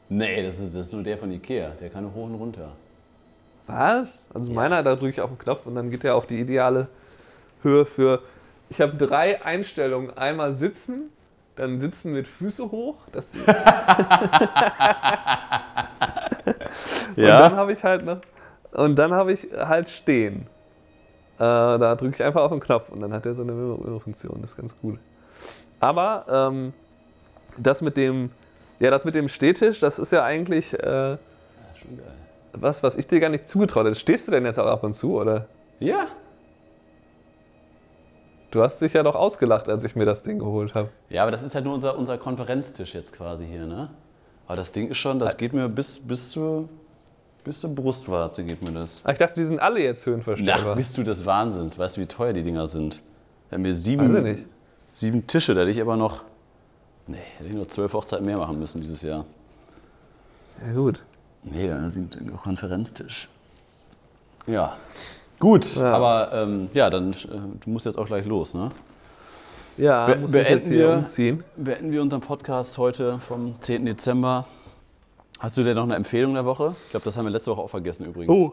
[0.08, 1.70] Nee, das ist, das ist nur der von Ikea.
[1.80, 2.68] Der kann hoch und runter.
[3.66, 4.24] Was?
[4.32, 6.86] Also meiner, da drücke ich auf den Knopf und dann geht er auf die ideale
[7.62, 8.22] Höhe für.
[8.68, 10.16] Ich habe drei Einstellungen.
[10.16, 11.10] Einmal sitzen,
[11.56, 12.96] dann sitzen mit Füße hoch.
[17.16, 18.18] Und dann habe ich halt noch.
[18.72, 20.46] Und dann habe ich halt stehen.
[21.36, 24.38] Äh, da drücke ich einfach auf den Knopf und dann hat er so eine Memory-Funktion.
[24.40, 24.98] Das ist ganz gut.
[25.80, 26.72] Aber ähm,
[27.58, 28.30] das mit dem.
[28.78, 31.16] Ja, das mit dem Stehtisch, das ist ja eigentlich äh,
[31.78, 32.14] Schon geil.
[32.52, 33.94] was, was ich dir gar nicht zugetraut hätte.
[33.96, 35.46] Stehst du denn jetzt auch ab und zu, oder?
[35.80, 36.06] Ja.
[38.56, 40.88] Du hast dich ja doch ausgelacht, als ich mir das Ding geholt habe.
[41.10, 43.90] Ja, aber das ist halt nur unser, unser Konferenztisch jetzt quasi hier, ne?
[44.46, 46.66] Aber das Ding ist schon, das geht mir bis, bis, zur,
[47.44, 49.02] bis zur Brustwarze geht mir das.
[49.04, 50.74] Ah, Ich dachte, die sind alle jetzt Ach, höhenverstellbar.
[50.74, 51.78] bist du des Wahnsinns.
[51.78, 53.02] Weißt du, wie teuer die Dinger sind?
[53.50, 54.44] Da haben wir Weiß sieben, ich nicht.
[54.94, 56.22] sieben Tische, da hätte ich aber noch.
[57.08, 59.26] Nee, hätte ich nur zwölf Hochzeiten mehr machen müssen dieses Jahr.
[60.66, 61.02] Ja, gut.
[61.42, 63.28] Nee, da sind ein Konferenztisch.
[64.46, 64.78] Ja.
[65.38, 65.90] Gut, Ja.
[65.90, 67.16] aber ähm, ja, dann äh,
[67.64, 68.70] du musst jetzt auch gleich los, ne?
[69.76, 71.44] Ja, Be- muss beenden hier wir- umziehen.
[71.56, 73.84] Beenden wir unseren Podcast heute vom 10.
[73.84, 74.46] Dezember.
[75.38, 76.74] Hast du denn noch eine Empfehlung der Woche?
[76.86, 78.34] Ich glaube, das haben wir letzte Woche auch vergessen übrigens.
[78.34, 78.52] Oh.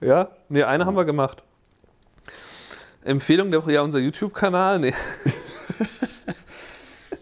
[0.00, 0.28] Ja?
[0.48, 1.42] Nee, eine haben wir gemacht.
[3.04, 4.78] Empfehlung der Woche, ja, unser YouTube-Kanal.
[4.78, 4.94] Nee.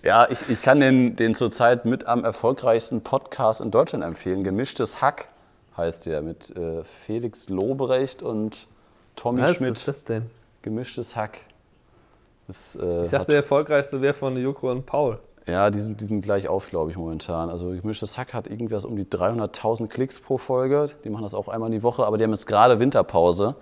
[0.05, 4.45] Ja, ich, ich kann den, den zurzeit mit am erfolgreichsten Podcast in Deutschland empfehlen.
[4.45, 5.29] Gemischtes Hack
[5.79, 8.66] heißt der mit äh, Felix Lobrecht und
[9.16, 9.70] Tommy Was Schmidt.
[9.72, 10.26] ist das denn?
[10.62, 11.41] Gemischtes Hack.
[12.47, 15.18] Das, äh, Ich dachte, der erfolgreichste wäre von Joko und Paul.
[15.47, 17.49] Ja, die sind, die sind gleich auf, glaube ich, momentan.
[17.49, 20.89] Also gemischtes Hack hat irgendwas um die 300.000 Klicks pro Folge.
[21.05, 23.55] Die machen das auch einmal die Woche, aber die haben jetzt gerade Winterpause.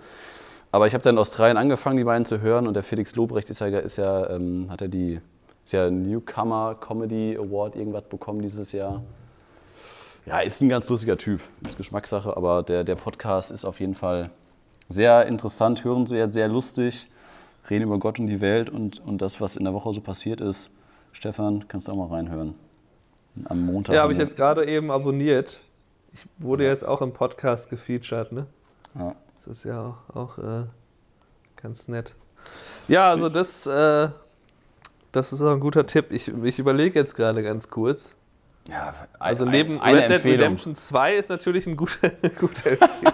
[0.71, 3.49] Aber ich habe dann in Australien angefangen, die beiden zu hören und der Felix Lobrecht
[3.49, 5.21] ist ja, ist ja ähm, hat er die
[5.63, 9.01] ist ja Newcomer Comedy Award irgendwas bekommen dieses Jahr.
[10.27, 11.39] Ja, ist ein ganz lustiger Typ.
[11.65, 14.29] Ist Geschmackssache, aber der, der Podcast ist auf jeden Fall
[14.89, 17.07] sehr interessant, hören Sie sehr lustig,
[17.69, 20.41] reden über Gott und die Welt und, und das, was in der Woche so passiert
[20.41, 20.69] ist.
[21.13, 22.55] Stefan, kannst du auch mal reinhören.
[23.45, 23.95] Am Montag.
[23.95, 24.25] Ja, habe ich ne?
[24.25, 25.61] jetzt gerade eben abonniert.
[26.11, 28.47] Ich wurde jetzt auch im Podcast gefeatured, ne?
[28.99, 29.15] Ja.
[29.45, 30.65] Das ist ja auch, auch äh,
[31.55, 32.15] ganz nett.
[32.89, 34.09] Ja, also das, äh,
[35.13, 36.11] das ist auch ein guter Tipp.
[36.11, 38.16] Ich, ich überlege jetzt gerade ganz kurz.
[38.69, 40.39] Ja, Also ein- neben eine Red Dead Empfehlung.
[40.39, 42.09] Redemption 2 ist natürlich ein guter,
[42.39, 43.13] guter Empfehlung.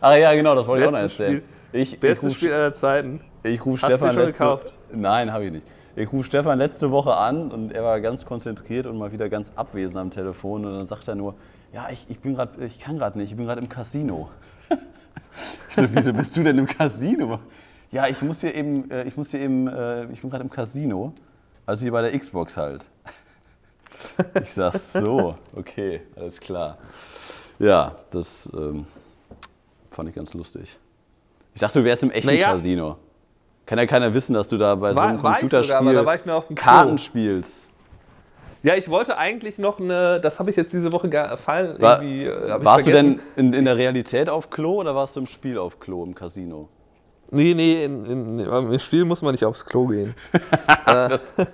[0.00, 1.42] Ach ja, genau, das wollte ich auch noch Bestes erzählen.
[1.72, 3.20] Ich, ich Bestes ruf- Spiel aller Zeiten.
[3.42, 4.72] Ich rufe Hast du Stefan schon letzte gekauft?
[4.92, 5.66] Nein, habe ich nicht.
[5.96, 9.52] Ich rufe Stefan letzte Woche an und er war ganz konzentriert und mal wieder ganz
[9.56, 11.34] abwesend am Telefon und dann sagt er nur,
[11.72, 14.30] ja, ich, ich bin gerade, ich kann gerade nicht, ich bin gerade im Casino.
[15.68, 17.40] Ich so, wieso bist du denn im Casino?
[17.90, 20.50] Ja, ich muss hier eben, äh, ich muss hier eben, äh, ich bin gerade im
[20.50, 21.12] Casino.
[21.66, 22.84] Also hier bei der Xbox halt.
[24.42, 26.78] Ich sag so, okay, alles klar.
[27.58, 28.86] Ja, das ähm,
[29.90, 30.78] fand ich ganz lustig.
[31.54, 32.50] Ich dachte, du wärst im echten Naja.
[32.50, 32.96] Casino.
[33.66, 35.76] Kann ja keiner wissen, dass du da bei so War- einem war ich sogar, Computerspiel
[35.76, 36.64] aber da war ich nur auf dem Klo.
[36.64, 37.70] Karten spielst.
[38.62, 41.80] Ja, ich wollte eigentlich noch eine, das habe ich jetzt diese Woche gefallen.
[41.80, 45.26] War, äh, warst du denn in, in der Realität auf Klo oder warst du im
[45.26, 46.68] Spiel auf Klo im Casino?
[47.30, 50.14] Nee, nee, in, in, im Spiel muss man nicht aufs Klo gehen.
[50.86, 51.34] Das,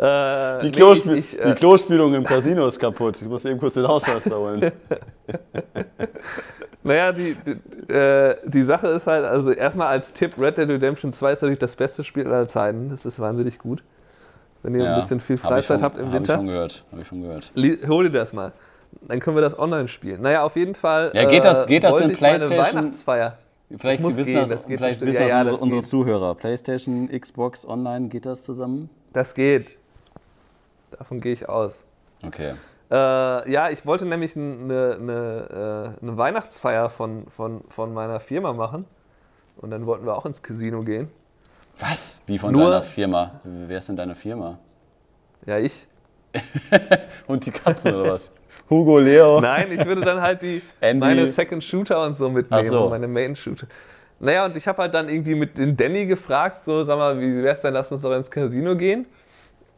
[0.00, 3.20] Äh, die, nee, Klospül ich, ich, die äh, Klospülung im Casino ist kaputt.
[3.20, 4.72] Ich muss eben kurz den Hausmeister holen.
[6.82, 11.12] Naja, die, die, äh, die Sache ist halt, also erstmal als Tipp, Red Dead Redemption
[11.12, 12.88] 2 ist natürlich das beste Spiel aller Zeiten.
[12.88, 13.82] Das ist wahnsinnig gut.
[14.62, 16.46] Wenn ihr ein bisschen viel hab ich Freizeit schon- habt im hab Winter, ich schon
[16.46, 16.84] gehört.
[16.90, 17.52] Hab ich schon gehört.
[17.86, 18.52] hol dir das mal.
[19.02, 20.22] Dann können wir das online spielen.
[20.22, 21.12] Naja, auf jeden Fall.
[21.14, 22.84] Ja, geht das- geht das wollte denn ich PlayStation?
[22.84, 23.38] Weihnachtsfeier.
[23.76, 25.82] Vielleicht wissen gehen, das, das vielleicht wissen Ja, das ja, unsere, das unsere.
[25.82, 26.34] Zuhörer.
[26.34, 28.88] PlayStation, Xbox, Online, geht das zusammen?
[29.12, 29.76] Das geht.
[31.00, 31.82] Davon gehe ich aus.
[32.24, 32.52] Okay.
[32.90, 32.94] Äh,
[33.50, 38.84] ja, ich wollte nämlich eine, eine, äh, eine Weihnachtsfeier von, von, von meiner Firma machen.
[39.56, 41.10] Und dann wollten wir auch ins Casino gehen.
[41.78, 42.22] Was?
[42.26, 43.40] Wie von Nur- deiner Firma?
[43.44, 44.58] Wer ist denn deine Firma?
[45.46, 45.86] Ja, ich.
[47.26, 48.30] Und die Katzen oder was?
[48.68, 49.40] Hugo, Leo.
[49.40, 51.00] Nein, ich würde dann halt die, Andy.
[51.00, 52.90] meine Second Shooter und so mitnehmen, Ach so.
[52.90, 53.66] meine Main Shooter.
[54.18, 57.42] Naja, und ich habe halt dann irgendwie mit den Danny gefragt, so, sag mal, wie
[57.42, 59.06] wär's denn, lass uns doch ins Casino gehen.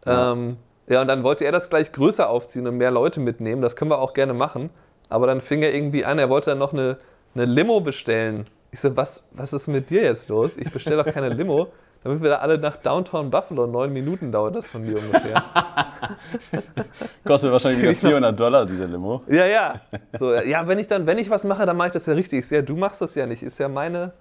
[0.05, 0.33] Ja.
[0.33, 0.57] Ähm,
[0.93, 3.62] ja, und dann wollte er das gleich größer aufziehen und mehr Leute mitnehmen.
[3.62, 4.70] Das können wir auch gerne machen.
[5.09, 6.99] Aber dann fing er irgendwie an, er wollte dann noch eine,
[7.34, 8.45] eine Limo bestellen.
[8.70, 10.57] Ich so, was, was ist mit dir jetzt los?
[10.57, 11.68] Ich bestelle doch keine Limo.
[12.05, 15.45] Damit wir da alle nach Downtown Buffalo, neun Minuten dauert das von dir ungefähr.
[17.24, 19.22] Kostet wahrscheinlich wieder 400 Dollar, diese Limo.
[19.28, 19.80] Ja, ja.
[20.18, 22.40] So, ja, wenn ich dann, wenn ich was mache, dann mache ich das ja richtig.
[22.40, 23.43] Ich so, Ja, du machst das ja nicht.
[23.43, 24.12] Ist ja meine,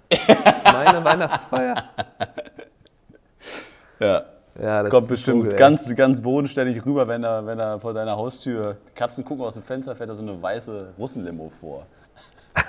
[0.63, 1.76] meine Weihnachtsfeier.
[3.99, 4.26] Ja.
[4.62, 5.57] Ja, das Kommt bestimmt Vogel, ey.
[5.59, 8.78] ganz, ganz bodenständig rüber, wenn er, wenn er vor deiner Haustür.
[8.93, 11.86] Katzen gucken aus dem Fenster, fährt da so eine weiße Russenlimo vor.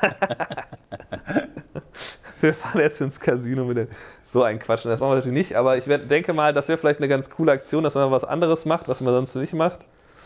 [2.40, 3.88] Wir fahren jetzt ins Casino mit dem.
[4.24, 4.84] So ein Quatsch.
[4.84, 7.52] Das machen wir natürlich nicht, aber ich denke mal, das wäre vielleicht eine ganz coole
[7.52, 9.80] Aktion, dass man was anderes macht, was man sonst nicht macht.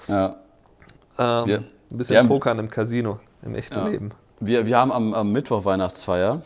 [0.09, 0.37] Ja.
[1.19, 1.59] Ähm, Ja.
[1.59, 3.87] Ein bisschen haben- Pokern im Casino, im echten Ja.
[3.89, 4.11] Leben.
[4.41, 6.41] Wir, wir haben am, am Mittwoch Weihnachtsfeier.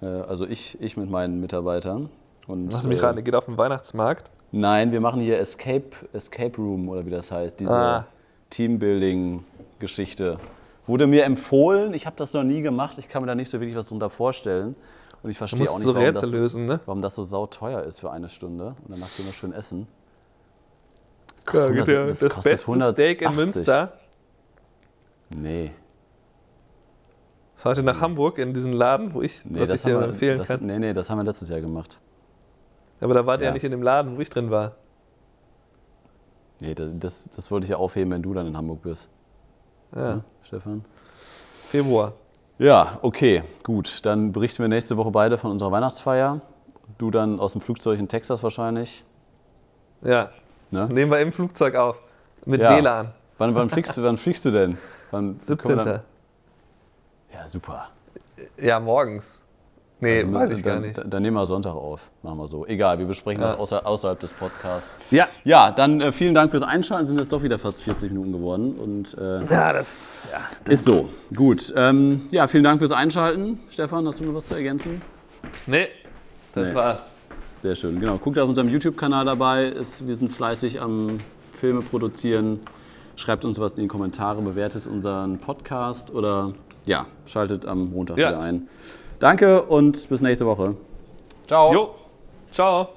[0.00, 2.08] Äh, also ich, ich mit meinen Mitarbeitern.
[2.46, 4.30] Und, Lass mich äh, raten, ihr geht auf den Weihnachtsmarkt.
[4.52, 7.58] Nein, wir machen hier Escape, Escape Room oder wie das heißt.
[7.58, 8.06] Diese Ah.
[8.50, 10.38] Teambuilding-Geschichte.
[10.86, 13.60] Wurde mir empfohlen, ich habe das noch nie gemacht, ich kann mir da nicht so
[13.60, 14.76] wirklich was drunter vorstellen.
[15.22, 16.80] Und ich verstehe auch nicht, so warum das, lösen, ne?
[16.84, 18.74] warum das so sauteuer ist für eine Stunde.
[18.84, 19.86] Und danach gehen wir schön essen.
[21.46, 23.36] Das Ja, kostet geht 100 ja das das kostet beste Steak in 180.
[23.36, 23.92] Münster.
[25.36, 25.70] Nee.
[27.56, 30.38] Fahrt ihr nach Hamburg in diesen Laden, wo ich, Nee, was das ich dir empfehlen
[30.38, 30.66] das, kann.
[30.66, 32.00] nee, nee, das haben wir letztes Jahr gemacht.
[33.02, 33.54] Aber da wart ihr ja Ja.
[33.54, 34.72] nicht in dem Laden, wo ich drin war.
[36.60, 39.08] Nee, das, das, das wollte ich ja aufheben, wenn du dann in Hamburg bist.
[39.94, 40.84] Ja, Ne, Stefan?
[41.68, 42.12] Februar.
[42.58, 44.00] Ja, okay, gut.
[44.06, 46.40] Dann berichten wir nächste Woche beide von unserer Weihnachtsfeier.
[46.98, 49.04] Du dann aus dem Flugzeug in Texas wahrscheinlich.
[50.02, 50.30] Ja,
[50.70, 50.86] Ne?
[50.88, 51.96] nehmen wir im Flugzeug auf.
[52.46, 52.76] Mit Ja.
[52.76, 53.12] WLAN.
[53.38, 54.78] Wann, wann, fliegst du, wann fliegst du denn?
[55.10, 55.56] Wann, 17.
[55.58, 56.02] kommen wir dann-
[57.34, 57.88] Ja, super.
[58.56, 59.41] Ja, morgens.
[60.02, 60.98] Nee, Also, weiß ich gar dann, nicht.
[60.98, 62.10] Dann, dann nehmen wir Sonntag auf.
[62.22, 62.66] Machen wir so.
[62.66, 63.48] Egal, wir besprechen Ja.
[63.48, 64.98] das außer, außerhalb des Podcasts.
[65.12, 65.26] Ja.
[65.44, 67.06] Ja, dann äh, vielen Dank fürs Einschalten.
[67.06, 68.74] Sind jetzt doch wieder fast 40 Minuten geworden.
[68.74, 70.12] Und äh, Ja, das.
[70.32, 70.72] Ja.
[70.72, 71.08] ist so.
[71.34, 71.72] Gut.
[71.76, 73.60] Ähm, ja, vielen Dank fürs Einschalten.
[73.70, 75.00] Stefan, hast du noch was zu ergänzen?
[75.66, 75.86] Nee,
[76.54, 76.74] das Nee.
[76.74, 77.10] war's.
[77.60, 78.18] Sehr schön, genau.
[78.18, 79.66] Guckt auf unserem YouTube-Kanal dabei.
[79.66, 81.20] Ist, wir sind fleißig am
[81.54, 82.58] Filme produzieren.
[83.14, 86.54] Schreibt uns was in die Kommentare, bewertet unseren Podcast oder
[86.86, 88.30] ja, schaltet am Montag Ja.
[88.30, 88.68] wieder ein.
[89.22, 90.74] Danke und bis nächste Woche.
[91.46, 91.72] Ciao.
[91.72, 91.94] Jo,
[92.50, 92.88] ciao.